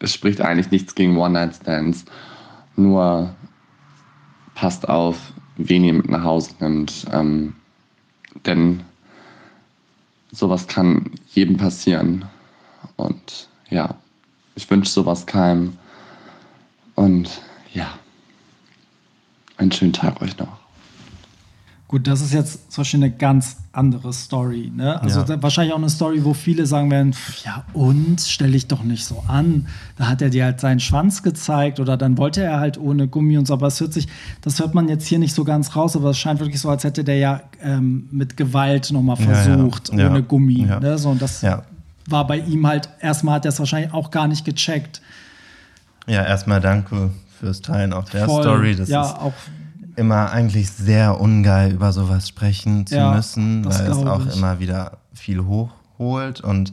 [0.00, 2.04] es spricht eigentlich nichts gegen One-Night-Stands,
[2.76, 3.34] nur
[4.54, 5.16] passt auf,
[5.56, 7.06] wen ihr mit nach Hause nimmt.
[7.12, 7.54] Ähm,
[8.44, 8.82] denn
[10.34, 12.24] sowas kann jedem passieren.
[12.96, 13.94] Und ja,
[14.54, 15.76] ich wünsche sowas keinem.
[16.94, 17.98] Und ja,
[19.56, 20.63] einen schönen Tag euch noch.
[21.86, 24.72] Gut, das ist jetzt zum Beispiel eine ganz andere Story.
[24.74, 25.00] Ne?
[25.02, 25.42] Also Ja.
[25.42, 27.14] wahrscheinlich auch eine Story, wo viele sagen werden,
[27.44, 29.66] ja und, stell dich doch nicht so an.
[29.96, 33.36] Da hat er dir halt seinen Schwanz gezeigt oder dann wollte er halt ohne Gummi
[33.36, 33.52] und so.
[33.52, 34.08] Aber es hört sich,
[34.40, 36.84] das hört man jetzt hier nicht so ganz raus, aber es scheint wirklich so, als
[36.84, 39.34] hätte der ja ähm, mit Gewalt nochmal Ja, ja.
[39.34, 40.08] versucht, Ja.
[40.08, 40.62] ohne Gummi.
[40.62, 40.98] Ne?
[40.98, 41.44] So, und das
[42.08, 45.02] war bei ihm halt, erstmal hat er es wahrscheinlich auch gar nicht gecheckt.
[46.06, 48.42] Ja, erstmal danke fürs Teilen auch der Voll.
[48.42, 48.74] Story.
[48.76, 49.32] Das ja, ist auch
[49.96, 54.36] immer eigentlich sehr ungeil, über sowas sprechen zu Ja, müssen, weil es auch ich.
[54.36, 56.40] immer wieder viel hochholt.
[56.40, 56.72] Und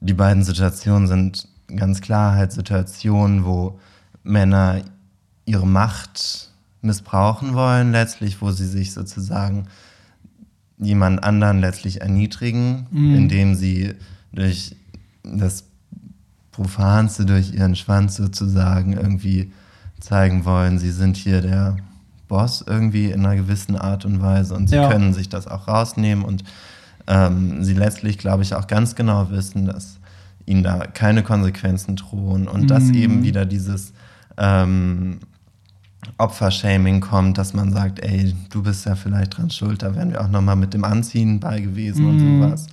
[0.00, 3.78] die beiden Situationen sind ganz klar halt Situationen, wo
[4.22, 4.82] Männer
[5.46, 6.50] ihre Macht
[6.82, 9.66] missbrauchen wollen, letztlich, wo sie sich sozusagen
[10.78, 13.14] jemand anderen letztlich erniedrigen, Mhm.
[13.14, 13.94] indem sie
[14.32, 14.76] durch
[15.22, 15.64] das
[16.52, 19.52] Profanste, durch ihren Schwanz sozusagen irgendwie
[20.00, 21.76] zeigen wollen, sie sind hier der
[22.28, 24.88] Boss irgendwie in einer gewissen Art und Weise und sie Ja.
[24.88, 26.44] können sich das auch rausnehmen und
[27.06, 29.98] ähm, sie letztlich, glaube ich, auch ganz genau wissen, dass
[30.46, 32.94] ihnen da keine Konsequenzen drohen und dass Mhm.
[32.94, 33.92] eben wieder dieses
[34.38, 35.20] ähm,
[36.18, 40.20] Opfershaming kommt, dass man sagt, ey, du bist ja vielleicht dran schuld, da wären wir
[40.20, 42.10] auch nochmal mit dem Anziehen bei gewesen Mhm.
[42.10, 42.66] und sowas.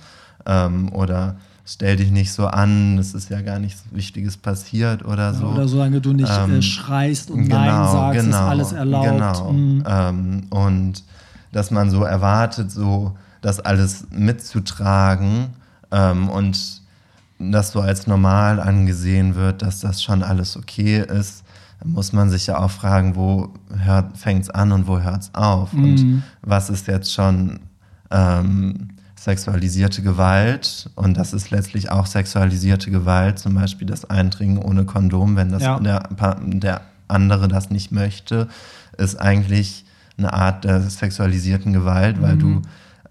[0.46, 1.36] Ähm, oder
[1.72, 5.46] stell dich nicht so an, es ist ja gar nichts Wichtiges passiert oder so.
[5.46, 9.08] oder solange du nicht Ähm, äh, schreist und Nein sagst, ist alles erlaubt.
[9.08, 9.52] Genau.
[9.52, 9.84] Mhm.
[9.86, 11.04] Ähm, und
[11.52, 15.48] dass man so erwartet, so das alles mitzutragen
[15.90, 16.82] ähm, und
[17.38, 21.42] das so als normal angesehen wird, dass das schon alles okay ist,
[21.84, 23.52] muss man sich ja auch fragen, wo
[24.14, 25.72] fängt es an und wo hört es auf?
[25.72, 25.84] Mhm.
[25.84, 27.58] Und was ist jetzt schon
[28.10, 28.88] ähm,
[29.24, 30.90] sexualisierte Gewalt?
[30.96, 35.62] Und das ist letztlich auch sexualisierte Gewalt, zum Beispiel das Eindringen ohne Kondom, wenn das
[35.62, 35.78] Ja.
[35.80, 36.08] der,
[36.38, 38.48] der andere das nicht möchte,
[38.98, 39.84] ist eigentlich
[40.18, 42.38] eine Art der sexualisierten Gewalt, weil Mhm.
[42.40, 42.62] du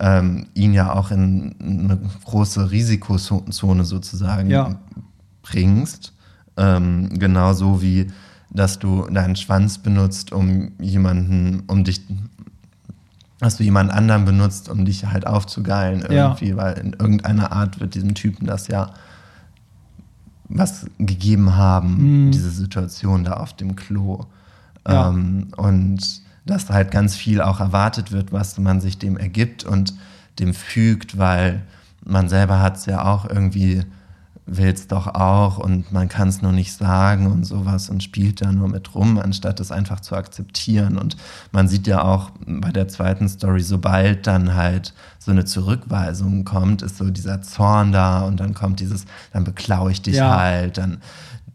[0.03, 4.79] ähm, ihn ja auch in eine große Risikozone sozusagen Ja.
[5.43, 6.13] bringst.
[6.57, 8.11] Ähm, genauso wie,
[8.49, 12.01] dass du deinen Schwanz benutzt, um jemanden, um dich,
[13.41, 16.29] dass du jemand anderen benutzt, um dich halt aufzugeilen Ja.
[16.29, 18.91] irgendwie, weil in irgendeiner Art wird diesem Typen das ja
[20.47, 22.31] was gegeben haben, Mhm.
[22.31, 24.25] diese Situation da auf dem Klo.
[24.87, 25.09] Ja.
[25.09, 25.99] Ähm, und
[26.45, 29.93] dass halt ganz viel auch erwartet wird, was man sich dem ergibt und
[30.39, 31.61] dem fügt, weil
[32.03, 33.83] man selber hat es ja auch irgendwie,
[34.57, 38.41] will es doch auch und man kann es nur nicht sagen und sowas und spielt
[38.41, 40.97] da nur mit rum, anstatt es einfach zu akzeptieren.
[40.97, 41.15] Und
[41.51, 46.81] man sieht ja auch bei der zweiten Story, sobald dann halt so eine Zurückweisung kommt,
[46.81, 50.37] ist so dieser Zorn da und dann kommt dieses, dann beklaue ich dich Ja.
[50.37, 50.97] halt, dann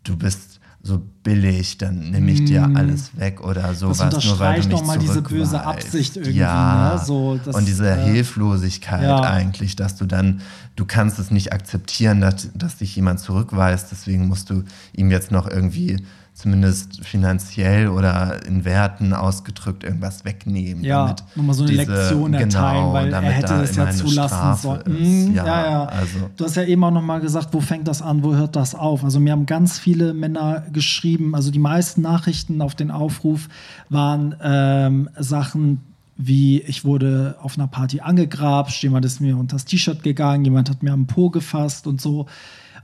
[0.05, 0.56] du bist
[0.87, 2.77] so billig, dann nehme ich dir Mm.
[2.77, 5.61] alles weg oder sowas, nur weil du mich noch mal diese böse.
[5.61, 6.95] Absicht irgendwie, Ja.
[6.95, 7.05] ne?
[7.05, 9.21] So, das, und diese äh, Hilflosigkeit ja.
[9.23, 10.41] eigentlich, dass du dann,
[10.77, 14.63] du kannst es nicht akzeptieren, dass, dass dich jemand zurückweist, deswegen musst du
[14.95, 15.97] ihm jetzt noch irgendwie
[16.37, 20.85] zumindest finanziell oder in Werten ausgedrückt irgendwas wegnehmen.
[20.85, 24.55] Ja, nochmal so eine diese- Lektion erteilen, genau, weil er hätte da das ja zulassen
[24.57, 24.81] sollen.
[24.87, 25.29] ist.
[25.29, 25.85] Mhm, Ja, ja, ja.
[25.87, 28.55] Also, Du hast ja eben auch noch mal gesagt, wo fängt das an, wo hört
[28.55, 29.03] das auf?
[29.03, 33.49] Also mir haben ganz viele Männer geschrieben, also die meisten Nachrichten auf den Aufruf
[33.89, 35.81] waren ähm, Sachen
[36.19, 40.69] wie, ich wurde auf einer Party angegrapscht, jemand ist mir unter das T-Shirt gegangen, jemand
[40.71, 42.25] hat mir am Po gefasst und so.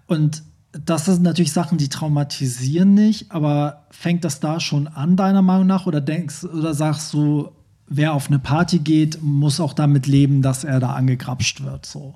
[0.06, 0.42] Und
[0.72, 5.66] das sind natürlich Sachen, die traumatisieren nicht, aber fängt das da schon an, deiner Meinung
[5.66, 5.86] nach?
[5.86, 7.50] Oder denkst oder sagst du,
[7.88, 11.84] wer auf eine Party geht, muss auch damit leben, dass er da angegrapscht wird?
[11.84, 12.14] So.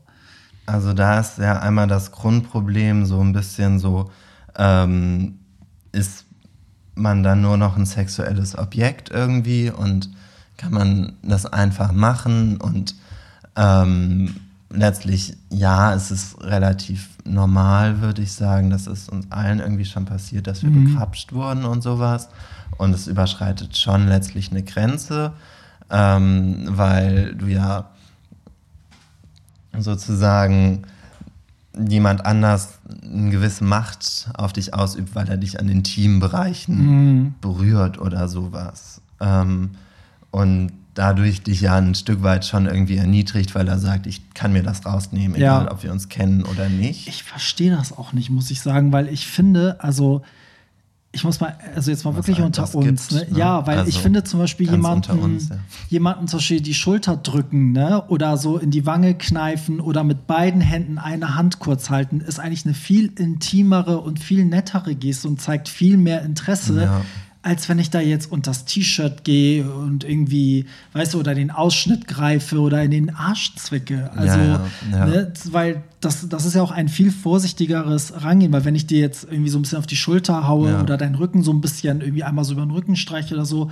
[0.64, 4.10] Also da ist ja einmal das Grundproblem so ein bisschen so,
[4.56, 5.38] ähm,
[5.92, 6.24] ist
[6.94, 10.10] man dann nur noch ein sexuelles Objekt irgendwie und
[10.56, 12.94] kann man das einfach machen und
[13.54, 14.34] ähm,
[14.70, 18.70] letztlich, ja, es ist relativ normal, würde ich sagen.
[18.70, 22.28] Das ist uns allen irgendwie schon passiert, dass wir begrapscht wurden und sowas.
[22.78, 25.32] Und es überschreitet schon letztlich eine Grenze,
[25.90, 27.90] ähm, weil du ja
[29.78, 30.82] sozusagen
[31.88, 37.98] jemand anders eine gewisse Macht auf dich ausübt, weil er dich an den Teambereichen berührt
[37.98, 39.02] oder sowas.
[39.20, 39.72] Ähm,
[40.30, 44.52] und dadurch dich ja ein Stück weit schon irgendwie erniedrigt, weil er sagt, ich kann
[44.52, 45.58] mir das rausnehmen, Ja.
[45.60, 47.06] egal ob wir uns kennen oder nicht.
[47.06, 50.22] Ich verstehe das auch nicht, muss ich sagen, weil ich finde, also
[51.12, 53.08] ich muss mal, also jetzt mal Was wirklich unter uns.
[53.08, 53.32] gibt, ne?
[53.32, 53.38] ne?
[53.38, 55.56] Ja, weil ich Also finde zum Beispiel jemanden, uns, ja.
[55.88, 58.02] jemanden zum Beispiel die Schulter drücken, ne?
[58.08, 62.38] Oder so in die Wange kneifen oder mit beiden Händen eine Hand kurz halten, ist
[62.38, 66.82] eigentlich eine viel intimere und viel nettere Geste und zeigt viel mehr Interesse.
[66.82, 67.00] Ja.
[67.46, 71.52] Als wenn ich da jetzt unter das T-Shirt gehe und irgendwie, weißt du, oder den
[71.52, 74.10] Ausschnitt greife oder in den Arsch zwicke.
[74.16, 75.06] Also, ja, ja.
[75.06, 78.98] Ne, weil das, das ist ja auch ein viel vorsichtigeres Rangehen, weil wenn ich dir
[78.98, 82.00] jetzt irgendwie so ein bisschen auf die Schulter haue oder deinen Rücken so ein bisschen
[82.00, 83.70] irgendwie einmal so über den Rücken streiche oder so,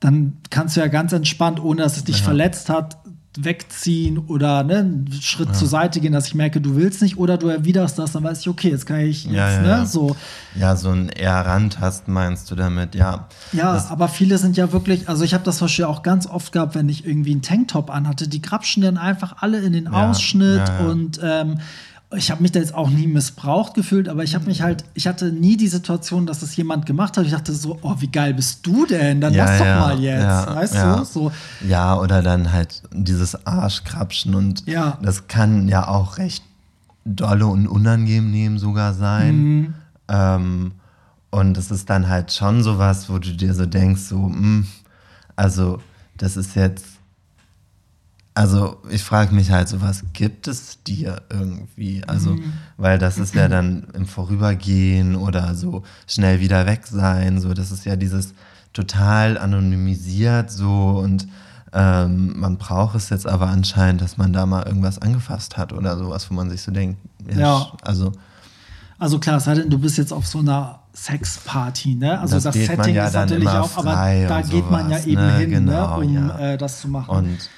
[0.00, 2.98] dann kannst du ja ganz entspannt, ohne dass es dich verletzt hat,
[3.36, 7.36] wegziehen oder ne, einen Schritt zur Seite gehen, dass ich merke, du willst nicht oder
[7.38, 9.86] du erwiderst das, dann weiß ich, okay, jetzt kann ich jetzt, Ja, ja, ne, ja.
[9.86, 10.16] so.
[10.54, 13.28] Ja, so ein eher rantasten meinst du damit, ja.
[13.52, 16.52] Ja, Das- aber viele sind ja wirklich, also ich habe das Beispiel auch ganz oft
[16.52, 20.10] gehabt, wenn ich irgendwie einen Tanktop anhatte, die grapschen dann einfach alle in den Ja,
[20.10, 20.86] Ausschnitt ja, ja.
[20.88, 21.58] und ähm,
[22.16, 25.06] ich habe mich da jetzt auch nie missbraucht gefühlt, aber ich habe mich halt, ich
[25.06, 27.24] hatte nie die Situation, dass es jemand gemacht hat.
[27.24, 29.20] Ich dachte so, oh, wie geil bist du denn?
[29.20, 30.96] Dann Ja, lass doch ja, mal jetzt, ja, weißt ja.
[30.96, 31.04] du?
[31.04, 31.32] So,
[31.66, 34.64] Ja, oder dann halt dieses Arschkrapschen und
[35.02, 36.44] das kann ja auch recht
[37.04, 39.36] dolle und unangenehm sogar sein.
[39.36, 39.74] Mhm.
[40.08, 40.72] Ähm,
[41.30, 44.64] und es ist dann halt schon sowas, wo du dir so denkst, so, mh,
[45.36, 45.80] also
[46.16, 46.86] das ist jetzt,
[48.34, 52.02] also ich frage mich halt so, was gibt es dir irgendwie?
[52.06, 52.52] Also, Mhm.
[52.76, 57.70] weil das ist ja dann im Vorübergehen oder so schnell wieder weg sein, so, das
[57.70, 58.34] ist ja dieses
[58.72, 61.28] total anonymisiert so und
[61.72, 65.96] ähm, man braucht es jetzt aber anscheinend, dass man da mal irgendwas angefasst hat oder
[65.96, 66.98] sowas, wo man sich so denkt,
[67.32, 67.66] ja, Ja.
[67.82, 68.12] also
[68.98, 72.18] also klar, es sei denn, du bist jetzt auf so einer Sexparty, ne?
[72.20, 75.26] Also Das das, Setting ja ist natürlich auch, aber da geht man ja sowas, eben
[75.26, 75.36] ne?
[75.38, 76.38] hin, Genau, ne, um ja.
[76.38, 77.10] äh, das zu machen.
[77.10, 77.50] und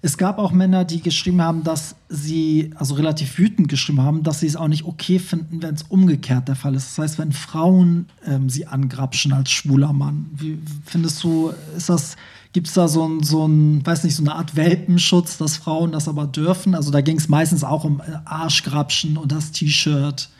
[0.00, 4.40] Es gab auch Männer, die geschrieben haben, dass sie, also relativ wütend geschrieben haben, dass
[4.40, 6.90] sie es auch nicht okay finden, wenn es umgekehrt der Fall ist.
[6.90, 10.26] Das heißt, wenn Frauen ähm, sie angrapschen als schwuler Mann.
[10.32, 12.16] Wie findest du, ist das,
[12.52, 15.90] gibt es da so ein, so ein, weiß nicht, so eine Art Welpenschutz, dass Frauen
[15.90, 16.76] das aber dürfen?
[16.76, 20.30] Also da ging es meistens auch um äh, Arschgrapschen und das T-Shirt.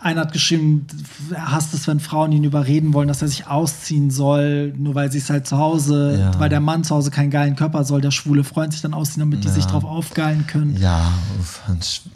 [0.00, 0.86] Einer hat geschrieben,
[1.30, 5.10] er hasst es, wenn Frauen ihn überreden wollen, dass er sich ausziehen soll, nur weil
[5.10, 6.38] sie es halt zu Hause, Ja.
[6.38, 9.20] weil der Mann zu Hause keinen geilen Körper soll, der schwule Freund sich dann ausziehen,
[9.20, 10.76] damit die sich drauf aufgeilen können.
[10.76, 11.10] Ja,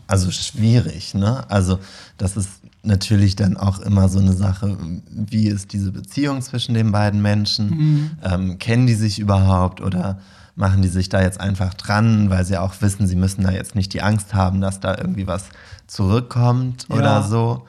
[0.07, 1.45] also schwierig, ne?
[1.51, 1.79] Also
[2.19, 2.49] das ist
[2.85, 4.77] natürlich dann auch immer so eine Sache,
[5.11, 8.11] wie ist diese Beziehung zwischen den beiden Menschen?
[8.23, 10.19] Ähm, kennen die sich überhaupt oder
[10.55, 13.75] machen die sich da jetzt einfach dran, weil sie auch wissen, sie müssen da jetzt
[13.75, 15.47] nicht die Angst haben, dass da irgendwie was
[15.93, 16.97] zurückkommt Ja.
[16.97, 17.67] oder so.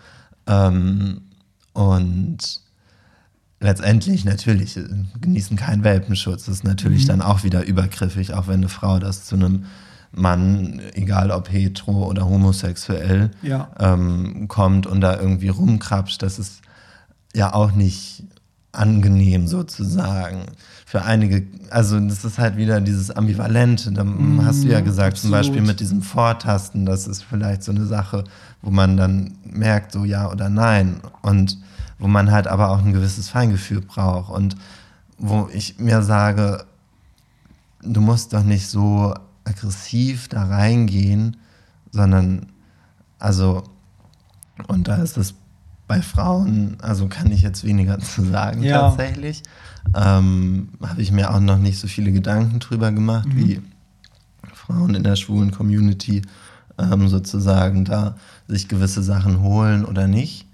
[0.48, 1.22] Ähm,
[1.74, 2.38] und
[3.60, 4.84] letztendlich natürlich äh,
[5.22, 6.46] genießen keinen Welpenschutz.
[6.46, 6.70] Das ist Mhm.
[6.72, 9.66] natürlich dann auch wieder übergriffig, auch wenn eine Frau das zu einem
[10.12, 13.72] Mann, egal ob hetero oder homosexuell, Ja.
[13.80, 16.22] ähm, kommt und da irgendwie rumkrapscht.
[16.22, 16.62] Das ist
[17.34, 18.24] ja auch nicht
[18.72, 20.44] angenehm sozusagen.
[20.94, 23.92] Für einige, also das ist halt wieder dieses Ambivalente.
[23.92, 24.06] Da
[24.44, 25.56] hast du ja gesagt, zum Mhm, absolut.
[25.56, 28.26] Beispiel mit diesem Vortasten, das ist vielleicht so eine Sache,
[28.62, 31.02] wo man dann merkt, so ja oder nein.
[31.24, 31.58] Und
[31.98, 34.30] wo man halt aber auch ein gewisses Feingefühl braucht.
[34.32, 34.56] Und
[35.18, 36.64] wo ich mir sage,
[37.82, 39.16] du musst doch nicht so
[39.46, 41.38] aggressiv da reingehen,
[41.90, 42.52] sondern
[43.18, 43.64] also,
[44.68, 45.34] und da ist es
[45.88, 48.90] bei Frauen, also kann ich jetzt weniger zu sagen Ja.
[48.90, 49.44] tatsächlich.
[49.96, 53.62] Ähm, Habe ich mir auch noch nicht so viele Gedanken drüber gemacht, wie
[54.54, 56.22] Frauen in der schwulen Community
[56.78, 58.16] ähm, sozusagen da
[58.48, 60.48] sich gewisse Sachen holen oder nicht.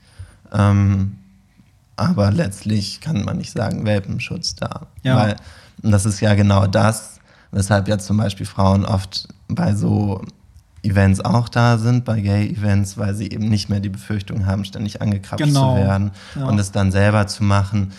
[0.52, 1.16] Ähm,
[1.96, 4.88] aber letztlich kann man nicht sagen, Welpenschutz da.
[5.04, 5.16] Ja.
[5.18, 5.36] Weil
[5.82, 7.20] und das ist ja genau das,
[7.52, 10.24] weshalb ja zum Beispiel Frauen oft bei so
[10.84, 15.02] Events auch da sind, bei Gay-Events, weil sie eben nicht mehr die Befürchtung haben, ständig
[15.02, 15.76] angekrapscht Genau.
[15.76, 16.46] zu werden Ja.
[16.48, 17.92] und es dann selber zu machen.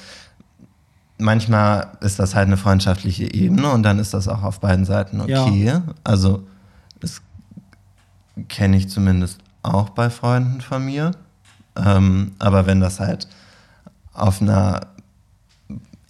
[1.18, 5.20] Manchmal ist das halt eine freundschaftliche Ebene und dann ist das auch auf beiden Seiten
[5.20, 5.80] okay.
[6.02, 6.46] Also
[7.00, 7.20] das
[8.48, 11.10] kenne ich zumindest auch bei Freunden von mir.
[11.76, 13.28] Ähm, aber wenn das halt
[14.14, 14.80] auf einer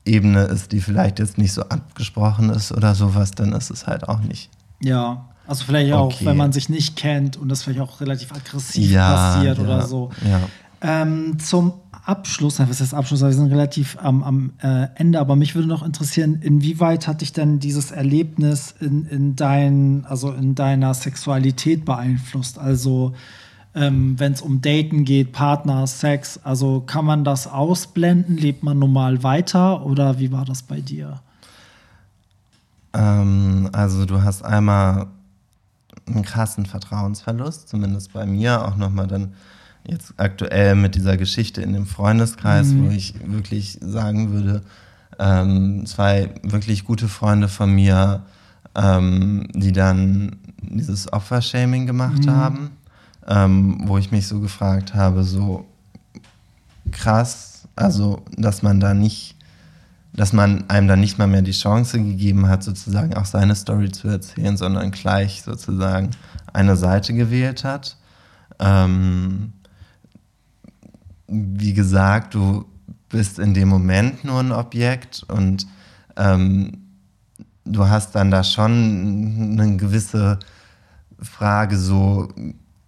[0.05, 4.09] Ebene ist, die vielleicht jetzt nicht so abgesprochen ist oder sowas, dann ist es halt
[4.09, 4.49] auch nicht.
[4.81, 5.25] Ja.
[5.51, 6.27] Also vielleicht auch, Okay.
[6.27, 9.83] wenn man sich nicht kennt und das vielleicht auch relativ aggressiv Ja, passiert ja, oder
[9.85, 10.11] so.
[10.25, 10.41] Ja.
[10.81, 11.73] Ähm, zum
[12.07, 13.21] Abschluss, was ist Abschluss?
[13.21, 17.33] Wir sind relativ am, am äh, Ende, aber mich würde noch interessieren, inwieweit hat dich
[17.33, 22.57] denn dieses Erlebnis in, in, dein, also in deiner Sexualität beeinflusst?
[22.57, 23.15] Also
[23.75, 28.37] ähm, wenn es um Daten geht, Partner, Sex, also kann man das ausblenden?
[28.37, 31.21] Lebt man normal weiter oder wie war das bei dir?
[32.95, 35.09] Ähm, also du hast einmal
[36.07, 39.35] einen krassen Vertrauensverlust, zumindest bei mir, auch nochmal dann
[39.87, 42.87] jetzt aktuell mit dieser Geschichte in dem Freundeskreis, mhm.
[42.87, 44.63] wo ich wirklich sagen würde,
[45.19, 48.25] ähm, zwei wirklich gute Freunde von mir,
[48.75, 52.31] ähm, die dann dieses Opfershaming gemacht mhm.
[52.31, 52.71] haben,
[53.27, 55.67] ähm, wo ich mich so gefragt habe, so
[56.91, 59.37] krass, also dass man da nicht,
[60.13, 63.91] dass man einem dann nicht mal mehr die Chance gegeben hat, sozusagen auch seine Story
[63.93, 66.11] zu erzählen, sondern gleich sozusagen
[66.53, 67.97] eine Seite gewählt hat.
[68.59, 69.53] Ähm,
[71.29, 72.65] wie gesagt, du
[73.09, 75.67] bist in dem Moment nur ein Objekt und
[76.17, 76.73] ähm,
[77.65, 80.39] du hast dann da schon eine gewisse
[81.21, 82.29] Frage, so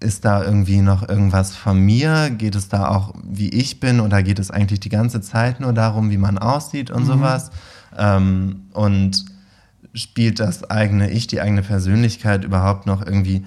[0.03, 2.31] ist da irgendwie noch irgendwas von mir?
[2.31, 5.73] Geht es da auch, wie ich bin, oder geht es eigentlich die ganze Zeit nur
[5.73, 7.07] darum, wie man aussieht und mhm.
[7.07, 7.51] sowas?
[7.97, 9.25] Ähm, und
[9.95, 13.45] spielt das eigene Ich, die eigene Persönlichkeit überhaupt noch irgendwie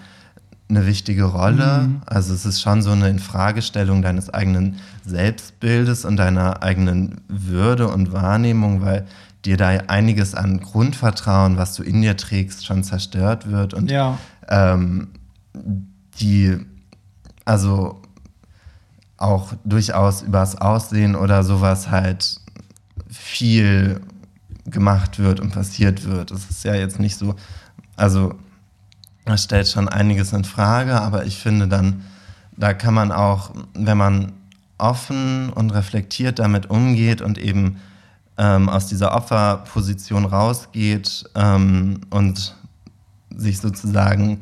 [0.70, 1.84] eine wichtige Rolle.
[1.88, 2.02] Mhm.
[2.06, 8.12] Also es ist schon so eine Infragestellung deines eigenen Selbstbildes und deiner eigenen Würde und
[8.12, 9.06] Wahrnehmung, weil
[9.46, 14.18] dir da einiges an Grundvertrauen, was du in dir trägst, schon zerstört wird und ja.
[14.50, 15.10] ähm,
[16.20, 16.58] die
[17.46, 18.02] also
[19.18, 22.42] auch durchaus übers Aussehen oder sowas halt
[23.10, 24.02] viel
[24.66, 26.32] gemacht wird und passiert wird.
[26.32, 27.36] Es ist ja jetzt nicht so,
[27.96, 28.36] also
[29.26, 32.04] das stellt schon einiges in Frage, aber ich finde dann,
[32.58, 34.34] da kann man auch, wenn man
[34.78, 37.80] offen und reflektiert damit umgeht und eben
[38.38, 42.56] ähm, aus dieser Opferposition rausgeht ähm, und
[43.36, 44.42] sich sozusagen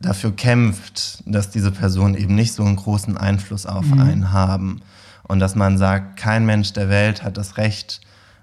[0.00, 4.00] dafür kämpft, dass diese Personen eben nicht so einen großen Einfluss auf mhm.
[4.00, 4.80] einen haben
[5.24, 8.00] und dass man sagt, kein Mensch der Welt hat das Recht,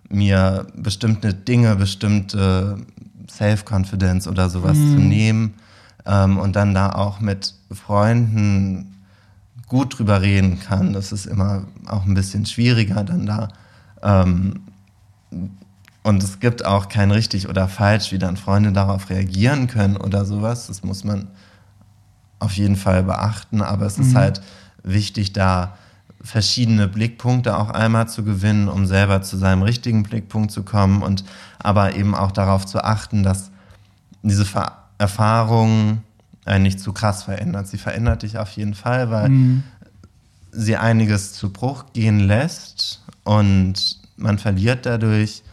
[0.10, 2.78] mir bestimmte Dinge, bestimmte
[3.30, 4.93] Self-Confidence oder sowas mhm.
[4.93, 5.53] zu nehmen
[6.06, 9.01] ähm, und dann da auch mit Freunden
[9.68, 10.93] gut drüber reden kann.
[10.93, 13.47] Das ist immer auch ein bisschen schwieriger dann da.
[14.03, 14.62] Ähm,
[16.03, 20.24] und es gibt auch kein richtig oder falsch, wie dann Freunde darauf reagieren können oder
[20.24, 20.68] sowas.
[20.68, 21.30] Das muss man
[22.40, 24.04] auf jeden Fall beachten, aber es mhm.
[24.04, 24.42] ist halt
[24.84, 25.78] wichtig, da
[26.22, 31.24] verschiedene Blickpunkte auch einmal zu gewinnen, um selber zu seinem richtigen Blickpunkt zu kommen und
[31.60, 33.52] aber eben auch darauf zu achten, dass
[34.24, 36.04] diese Ver Erfahrung
[36.46, 37.68] einen nicht zu krass verändert.
[37.68, 39.64] Sie verändert dich auf jeden Fall, weil mhm.
[40.52, 45.44] sie einiges zu Bruch gehen lässt und man verliert dadurch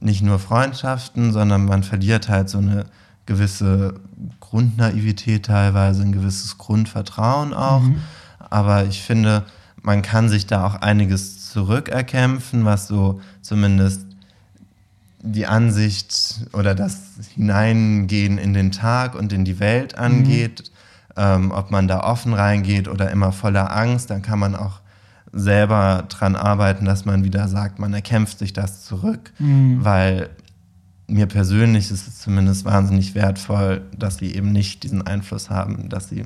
[0.00, 2.84] nicht nur Freundschaften, sondern man verliert halt so eine
[3.24, 3.94] gewisse
[4.40, 7.82] Grundnaivität teilweise, ein gewisses Grundvertrauen auch.
[7.82, 7.98] Mhm.
[8.50, 9.44] Aber ich finde,
[9.82, 14.06] man kann sich da auch einiges zurückerkämpfen, was so zumindest
[15.20, 17.00] die Ansicht oder das
[17.34, 20.04] Hineingehen in den Tag und in die Welt mhm.
[20.04, 20.70] angeht,
[21.16, 21.22] mhm.
[21.22, 24.80] ähm, ob man da offen reingeht oder immer voller Angst, dann kann man auch
[25.32, 29.84] selber dran arbeiten, dass man wieder sagt, man erkämpft sich das zurück, mhm.
[29.84, 30.30] weil
[31.08, 36.08] mir persönlich ist es zumindest wahnsinnig wertvoll, dass sie eben nicht diesen Einfluss haben, dass
[36.08, 36.24] sie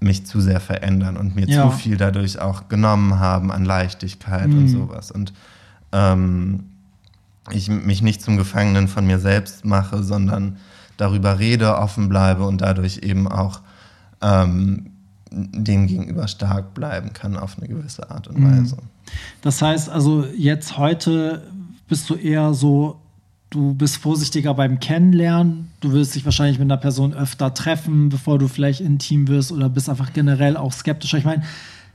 [0.00, 1.70] mich zu sehr verändern und mir ja.
[1.70, 4.58] zu viel dadurch auch genommen haben an Leichtigkeit mhm.
[4.58, 5.10] und sowas.
[5.10, 5.32] Und
[5.92, 6.64] ähm,
[7.50, 10.58] ich mich nicht zum Gefangenen von mir selbst mache, sondern
[10.96, 13.60] darüber rede, offen bleibe und dadurch eben auch
[14.20, 14.90] ähm,
[15.30, 18.62] dem gegenüber stark bleiben kann auf eine gewisse Art und mhm.
[18.62, 18.76] Weise.
[19.40, 21.42] Das heißt also, jetzt heute
[21.88, 23.00] bist du eher so,
[23.50, 28.38] du bist vorsichtiger beim Kennenlernen, du wirst dich wahrscheinlich mit einer Person öfter treffen, bevor
[28.38, 31.18] du vielleicht intim wirst oder bist einfach generell auch skeptischer.
[31.18, 31.42] Ich meine,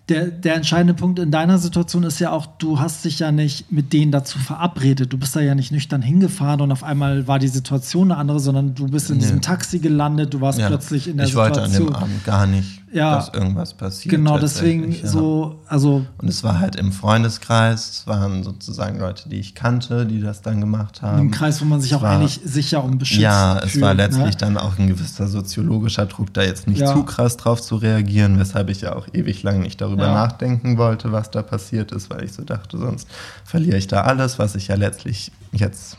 [0.09, 3.71] der, der entscheidende Punkt in deiner Situation ist ja auch, du hast dich ja nicht
[3.71, 5.13] mit denen dazu verabredet.
[5.13, 8.41] Du bist da ja nicht nüchtern hingefahren und auf einmal war die Situation eine andere,
[8.41, 9.21] sondern du bist in nee.
[9.21, 10.67] diesem Taxi gelandet, du warst ja.
[10.67, 11.65] plötzlich in der ich Situation.
[11.65, 13.15] Ich wollte an dem Abend gar nicht, ja.
[13.15, 14.15] dass irgendwas passiert.
[14.15, 15.07] Genau, deswegen ja.
[15.07, 16.05] so, also.
[16.17, 20.41] Und es war halt im Freundeskreis, es waren sozusagen Leute, die ich kannte, die das
[20.41, 21.19] dann gemacht haben.
[21.19, 23.83] Im Kreis, wo man sich es auch war, eigentlich sicher und beschützt Ja, es fühlt,
[23.83, 24.37] war letztlich ne?
[24.37, 28.69] dann auch ein gewisser soziologischer Druck, da jetzt nicht zu krass drauf zu reagieren, weshalb
[28.69, 30.13] ich ja auch ewig lang nicht darüber ja.
[30.13, 33.07] nachdenken wollte, was da passiert ist, weil ich so dachte, sonst
[33.43, 35.97] verliere ich da alles, was ich ja letztlich jetzt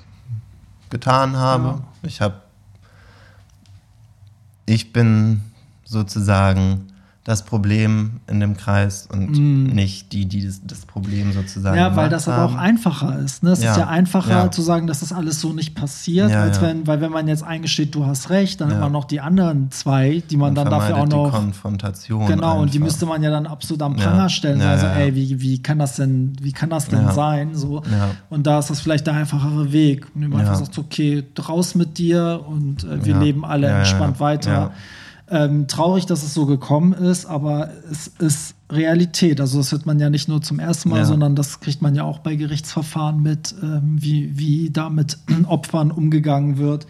[0.90, 1.64] getan habe.
[1.64, 1.84] Ja.
[2.02, 2.36] Ich habe,
[4.66, 5.42] ich bin
[5.84, 6.86] sozusagen
[7.24, 9.74] das Problem in dem Kreis und mm.
[9.74, 11.78] nicht die, die das, das Problem sozusagen.
[11.78, 12.34] Ja, weil das haben.
[12.34, 13.42] aber auch einfacher ist.
[13.42, 13.52] Ne?
[13.52, 13.70] Es ja.
[13.70, 14.50] ist ja einfacher ja.
[14.50, 17.42] zu sagen, dass das alles so nicht passiert, ja, als wenn, weil wenn man jetzt
[17.42, 20.70] eingesteht, du hast recht, dann hat man noch die anderen zwei, die man, man dann
[20.70, 21.30] dafür auch noch.
[21.30, 22.26] Die Konfrontation.
[22.26, 22.60] Genau, einfach.
[22.60, 24.60] und die müsste man ja dann absolut am Pranger stellen.
[24.60, 27.54] also, ey, wie, wie kann das denn, wie kann das denn sein?
[27.54, 27.82] So.
[28.28, 30.06] Und da ist das vielleicht der einfachere Weg.
[30.14, 34.72] Und du einfach sagst, okay, raus mit dir und äh, wir leben alle entspannt weiter.
[35.30, 39.40] Ähm, traurig, dass es so gekommen ist, aber es ist Realität.
[39.40, 41.04] Also das hört man ja nicht nur zum ersten Mal, Ja.
[41.06, 45.16] sondern das kriegt man ja auch bei Gerichtsverfahren mit, ähm, wie, wie da mit
[45.46, 46.86] Opfern umgegangen wird.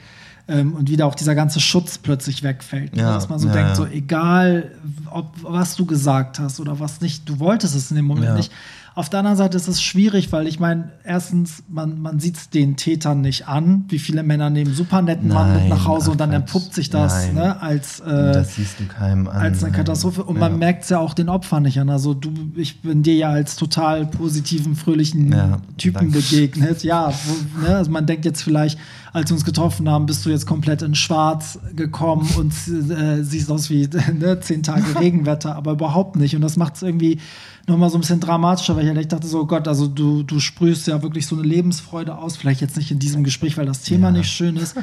[0.47, 2.95] Ähm, und wie da auch dieser ganze Schutz plötzlich wegfällt.
[2.97, 4.73] Ja, Dass man so ja, denkt, so egal,
[5.11, 8.35] ob, was du gesagt hast oder was nicht, du wolltest es in dem Moment Ja.
[8.35, 8.53] nicht.
[8.97, 12.51] Auf der anderen Seite ist es schwierig, weil ich meine, erstens, man, man sieht es
[12.51, 16.13] den Tätern nicht an, wie viele Männer nehmen super netten Mann mit nach Hause ach
[16.13, 17.35] und dann entpuppt sich das Nein.
[17.35, 19.37] ne, als, äh, das siehst du keinem an.
[19.37, 19.73] als eine.
[19.77, 20.23] Katastrophe.
[20.23, 20.49] Und Ja.
[20.49, 21.91] man merkt es ja auch den Opfern nicht an.
[21.91, 26.19] Also du, ich bin dir ja als total positiven, fröhlichen Ja, Typen danke.
[26.19, 26.85] begegnet.
[26.85, 28.79] Ja, wo, ne, also man denkt jetzt vielleicht,
[29.15, 32.53] als wir uns getroffen haben, bist du jetzt komplett in Schwarz gekommen und
[32.91, 36.35] äh, siehst aus wie ne, zehn Tage Regenwetter, aber überhaupt nicht.
[36.37, 37.19] Und das macht es irgendwie
[37.67, 40.41] nochmal so ein bisschen dramatischer, weil ich halt dachte so, oh Gott, also du, du
[40.41, 42.37] sprühst ja wirklich so eine Lebensfreude aus.
[42.37, 44.19] Vielleicht jetzt nicht in diesem Gespräch, weil das Thema Ja.
[44.19, 44.75] nicht schön ist.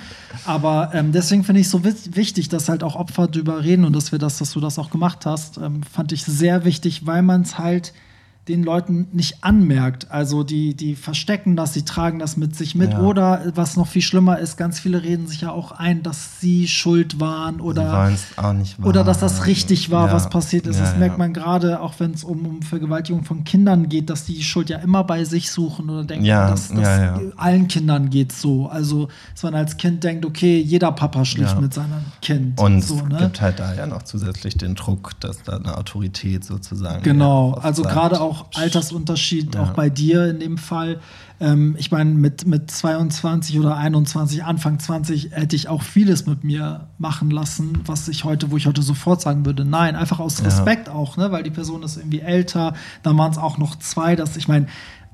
[0.45, 3.83] Aber ähm, deswegen finde ich es so wi- wichtig, dass halt auch Opfer drüber reden
[3.85, 7.05] und dass wir das, dass du das auch gemacht hast, ähm, fand ich sehr wichtig,
[7.05, 7.93] weil man es halt
[8.47, 10.09] den Leuten nicht anmerkt.
[10.09, 12.93] Also die, die verstecken das, die tragen das mit sich mit.
[12.93, 13.01] Ja.
[13.01, 16.67] Oder was noch viel schlimmer ist, ganz viele reden sich ja auch ein, dass sie
[16.67, 20.13] schuld waren oder nicht oder dass das richtig war, Ja.
[20.13, 20.77] was passiert ist.
[20.77, 24.25] Ja, das merkt man gerade, auch wenn es um, um Vergewaltigung von Kindern geht, dass
[24.25, 28.31] die Schuld ja immer bei sich suchen oder denken, Ja, dass, dass allen Kindern geht
[28.31, 28.67] so.
[28.67, 31.61] Also, dass man als Kind denkt, okay, jeder Papa schläft Ja.
[31.61, 32.59] mit seinem Kind.
[32.59, 33.17] Und so, es ne?
[33.19, 37.03] gibt halt da ja noch zusätzlich den Druck, dass da eine Autorität sozusagen.
[37.03, 39.63] Genau, also gerade auch Altersunterschied, Ja.
[39.63, 40.99] auch bei dir in dem Fall.
[41.39, 46.43] Ähm, ich meine, mit, mit 22 oder 21, Anfang 20 hätte ich auch vieles mit
[46.43, 50.39] mir machen lassen, was ich heute, wo ich heute sofort sagen würde, nein, einfach aus
[50.39, 50.45] Ja.
[50.45, 51.31] Respekt auch, ne?
[51.31, 52.73] weil die Person ist irgendwie älter,
[53.03, 54.67] dann waren es auch noch zwei, dass ich meine,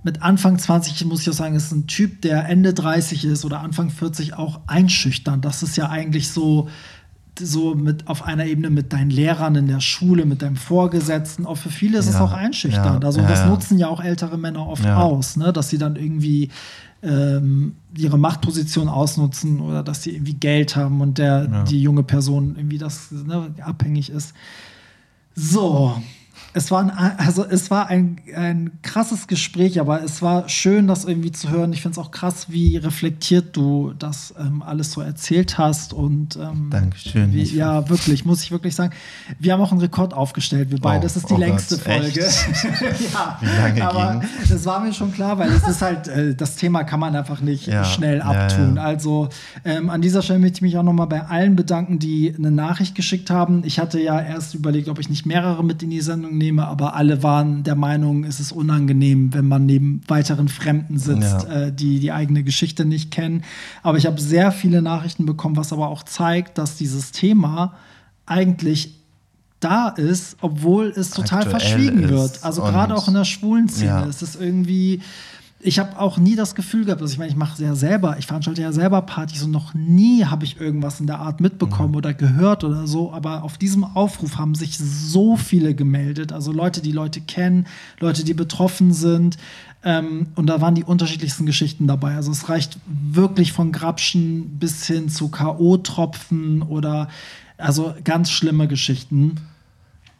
[0.03, 3.59] mit Anfang 20 muss ich auch sagen, ist ein Typ, der Ende 30 ist oder
[3.61, 5.41] Anfang 40 auch einschüchtern.
[5.41, 6.70] Das ist ja eigentlich so,
[7.39, 11.45] so mit auf einer Ebene mit deinen Lehrern in der Schule, mit deinem Vorgesetzten.
[11.45, 13.03] Auch für viele ist es Ja, auch einschüchternd.
[13.03, 15.53] ja, also ja, das nutzen ja auch ältere Männer oft aus, ne?
[15.53, 16.49] dass sie dann irgendwie
[17.03, 22.55] ähm, ihre Machtposition ausnutzen oder dass sie irgendwie Geld haben und der die junge Person
[22.57, 24.33] irgendwie das ne, abhängig ist.
[25.35, 25.95] So.
[26.58, 26.89] Es war, ein,
[27.20, 31.72] also es war ein, ein krasses Gespräch, aber es war schön, das irgendwie zu hören.
[31.72, 35.93] Ich finde es auch krass, wie reflektiert du das ähm, alles so erzählt hast.
[35.93, 37.32] Und, ähm, Dankeschön.
[37.32, 38.91] Wie, ja, wirklich, muss ich wirklich sagen.
[39.38, 40.97] Wir haben auch einen Rekord aufgestellt, wir beide.
[40.97, 42.22] Oh, das ist die oh längste Gott, Folge.
[43.14, 44.30] ja, Wie lange aber ging?
[44.49, 47.39] das war mir schon klar, weil es ist halt, äh, das Thema kann man einfach
[47.39, 48.78] nicht Ja, schnell ja, abtun.
[48.78, 48.82] ja.
[48.82, 49.30] Also
[49.64, 52.95] ähm, an dieser Stelle möchte ich mich auch nochmal bei allen bedanken, die eine Nachricht
[52.95, 53.62] geschickt haben.
[53.64, 56.95] Ich hatte ja erst überlegt, ob ich nicht mehrere mit in die Sendung nehme, aber
[56.95, 61.62] alle waren der Meinung, es ist unangenehm, wenn man neben weiteren Fremden sitzt, Ja.
[61.68, 63.43] äh, die die eigene Geschichte nicht kennen.
[63.84, 67.74] Aber ich habe sehr viele Nachrichten bekommen, was aber auch zeigt, dass dieses Thema
[68.26, 68.93] eigentlich
[69.60, 72.43] da ist, obwohl es total Aktuell verschwiegen wird.
[72.43, 74.04] Also gerade auch in der schwulen Szene Ja.
[74.06, 75.02] ist es irgendwie.
[75.60, 78.28] Ich habe auch nie das Gefühl gehabt, also ich meine, ich mache ja selber, ich
[78.28, 82.14] veranstalte ja selber Partys und noch nie habe ich irgendwas in der Art mitbekommen oder
[82.14, 83.12] gehört oder so.
[83.12, 86.32] Aber auf diesem Aufruf haben sich so viele gemeldet.
[86.32, 87.66] Also Leute, die Leute kennen,
[87.99, 89.38] Leute, die betroffen sind.
[89.84, 92.16] Ähm, und da waren die unterschiedlichsten Geschichten dabei.
[92.16, 97.08] Also es reicht wirklich von Grapschen bis hin zu K.O.-Tropfen oder
[97.58, 99.38] also ganz schlimme Geschichten.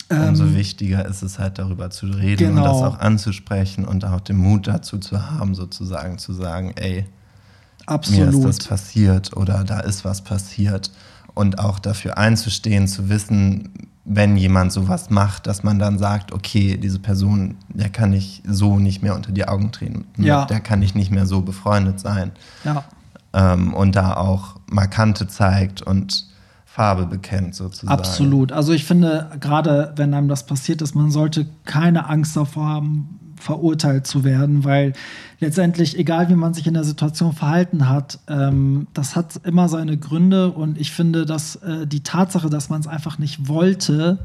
[0.10, 2.62] Umso wichtiger ist es halt darüber zu reden Ähm, Genau.
[2.62, 7.06] und das auch anzusprechen und auch den Mut dazu zu haben, sozusagen zu sagen, ey,
[7.90, 8.68] mir ist das Absolut.
[8.70, 10.92] passiert oder da ist was passiert
[11.34, 13.70] und auch dafür einzustehen, zu wissen,
[14.10, 18.80] wenn jemand sowas macht, dass man dann sagt, okay, diese Person, der kann ich so
[18.80, 20.46] nicht mehr unter die Augen treten, Ja.
[20.46, 22.32] der kann ich nicht mehr so befreundet sein
[22.64, 22.86] Ja.
[23.34, 26.26] ähm, und da auch Markante zeigt und
[26.78, 27.90] Farbe bekennt sozusagen.
[27.92, 28.52] Absolut.
[28.52, 33.20] Also ich finde, gerade wenn einem das passiert ist, man sollte keine Angst davor haben,
[33.40, 34.94] verurteilt zu werden, weil
[35.40, 39.98] letztendlich, egal wie man sich in der Situation verhalten hat, ähm, das hat immer seine
[39.98, 44.20] Gründe und ich finde, dass äh, die Tatsache, dass man es einfach nicht wollte,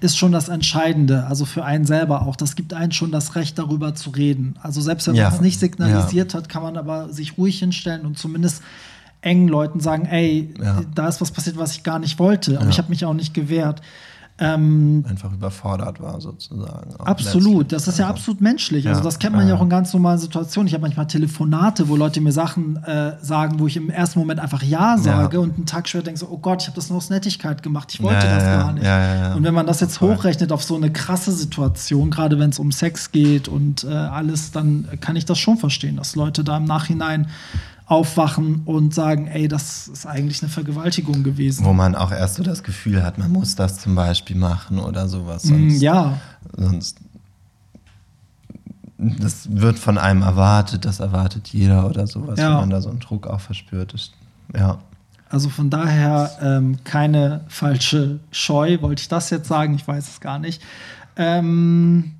[0.00, 2.36] ist schon das Entscheidende, also für einen selber auch.
[2.36, 4.54] Das gibt einen schon das Recht, darüber zu reden.
[4.62, 5.24] Also selbst wenn Ja.
[5.24, 8.62] man es nicht signalisiert hat, kann man aber sich ruhig hinstellen und zumindest
[9.22, 10.80] engen Leuten sagen, ey, Ja.
[10.94, 12.70] da ist was passiert, was ich gar nicht wollte, aber Ja.
[12.70, 13.80] ich habe mich auch nicht gewehrt.
[14.38, 16.96] Ähm, Einfach überfordert war sozusagen.
[16.98, 18.88] absolut, das ist ja Also, absolut menschlich.
[18.88, 20.66] Also das kennt man ja auch in ganz normalen Situationen.
[20.68, 24.40] Ich habe manchmal Telefonate, wo Leute mir Sachen äh, sagen, wo ich im ersten Moment
[24.40, 26.96] einfach Ja sage und einen Tag später denke so, oh Gott, ich habe das nur
[26.96, 29.36] aus Nettigkeit gemacht, ich wollte das gar nicht.
[29.36, 30.16] Und wenn man das jetzt Voll.
[30.16, 34.50] hochrechnet auf so eine krasse Situation, gerade wenn es um Sex geht und äh, alles,
[34.50, 37.28] dann kann ich das schon verstehen, dass Leute da im Nachhinein
[37.86, 41.64] aufwachen und sagen, ey, das ist eigentlich eine Vergewaltigung gewesen.
[41.64, 45.08] Wo man auch erst so das Gefühl hat, man muss das zum Beispiel machen oder
[45.08, 45.44] sowas.
[45.44, 46.18] Mm, Sonst, ja,
[46.56, 46.98] sonst
[48.98, 52.50] das wird von einem erwartet, das erwartet jeder oder sowas, Ja.
[52.50, 53.94] wenn man da so einen Druck auch verspürt.
[53.94, 54.12] Ist,
[54.56, 54.78] ja.
[55.28, 60.20] also von daher ähm, keine falsche Scheu, wollte ich das jetzt sagen, ich weiß es
[60.20, 60.62] gar nicht.
[61.16, 62.12] Ähm,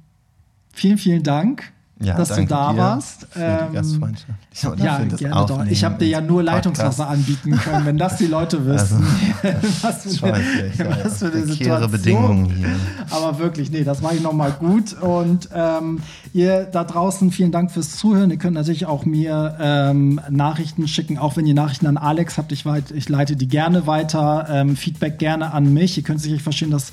[0.72, 1.72] vielen, vielen Dank,
[2.02, 3.26] Ja, dass du da warst.
[3.30, 4.32] Für Ähm, die Gastfreundschaft.
[4.66, 5.66] Oder Ja, gerne doch.
[5.66, 6.56] Ich habe dir ja nur Podcast.
[6.56, 9.06] Leitungswasser anbieten können, wenn das die Leute wissen.
[9.82, 11.90] was, für was für eine Situation.
[11.90, 12.68] Bedingungen hier.
[13.10, 14.94] Aber wirklich, nee, das mache ich nochmal gut.
[15.00, 16.00] Und ähm,
[16.32, 18.30] ihr da draußen, vielen Dank fürs Zuhören.
[18.30, 22.52] Ihr könnt natürlich auch mir ähm, Nachrichten schicken, auch wenn ihr Nachrichten an Alex habt.
[22.52, 24.46] Ich, weit, ich leite die gerne weiter.
[24.50, 25.96] Ähm, Feedback gerne an mich.
[25.96, 26.92] Ihr könnt sicherlich verstehen, dass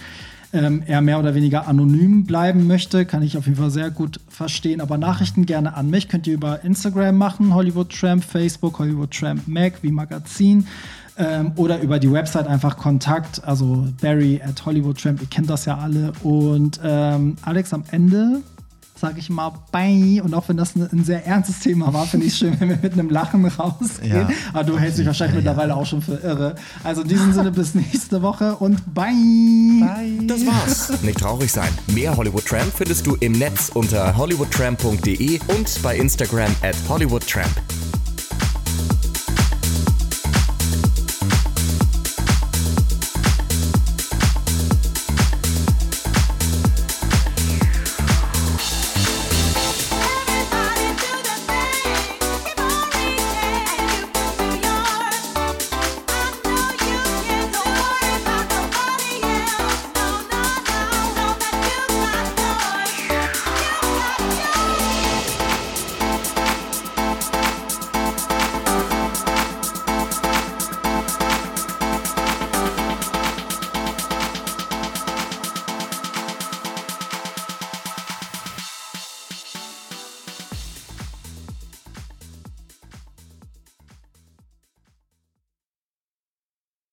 [0.51, 3.05] ähm, er mehr oder weniger anonym bleiben möchte.
[3.05, 4.81] Kann ich auf jeden Fall sehr gut verstehen.
[4.81, 6.09] Aber Nachrichten gerne an mich.
[6.09, 10.65] Könnt ihr über Instagram machen, Hollywood Tramp, Facebook, Hollywood Tramp Mac wie Magazin.
[11.17, 15.65] Ähm, oder über die Website einfach Kontakt, also Barry at Hollywood Tramp, ihr kennt das
[15.65, 16.13] ja alle.
[16.23, 18.41] Und ähm, Alex, am Ende
[18.99, 20.21] sage ich mal Bye.
[20.23, 22.79] Und auch wenn das ein, sehr ernstes Thema war, finde ich es schön, wenn wir
[22.81, 24.29] mit einem Lachen rausgehen.
[24.29, 24.29] Ja.
[24.53, 26.55] Aber du hältst dich wahrscheinlich Ja, mittlerweile auch schon für irre.
[26.83, 30.27] Also in diesem Sinne bis nächste Woche und Bye.
[30.27, 31.01] Das war's.
[31.01, 31.69] Nicht traurig sein.
[31.93, 37.61] Mehr Hollywood Tramp findest du im Netz unter hollywoodtramp.de und bei Instagram at hollywoodtramp.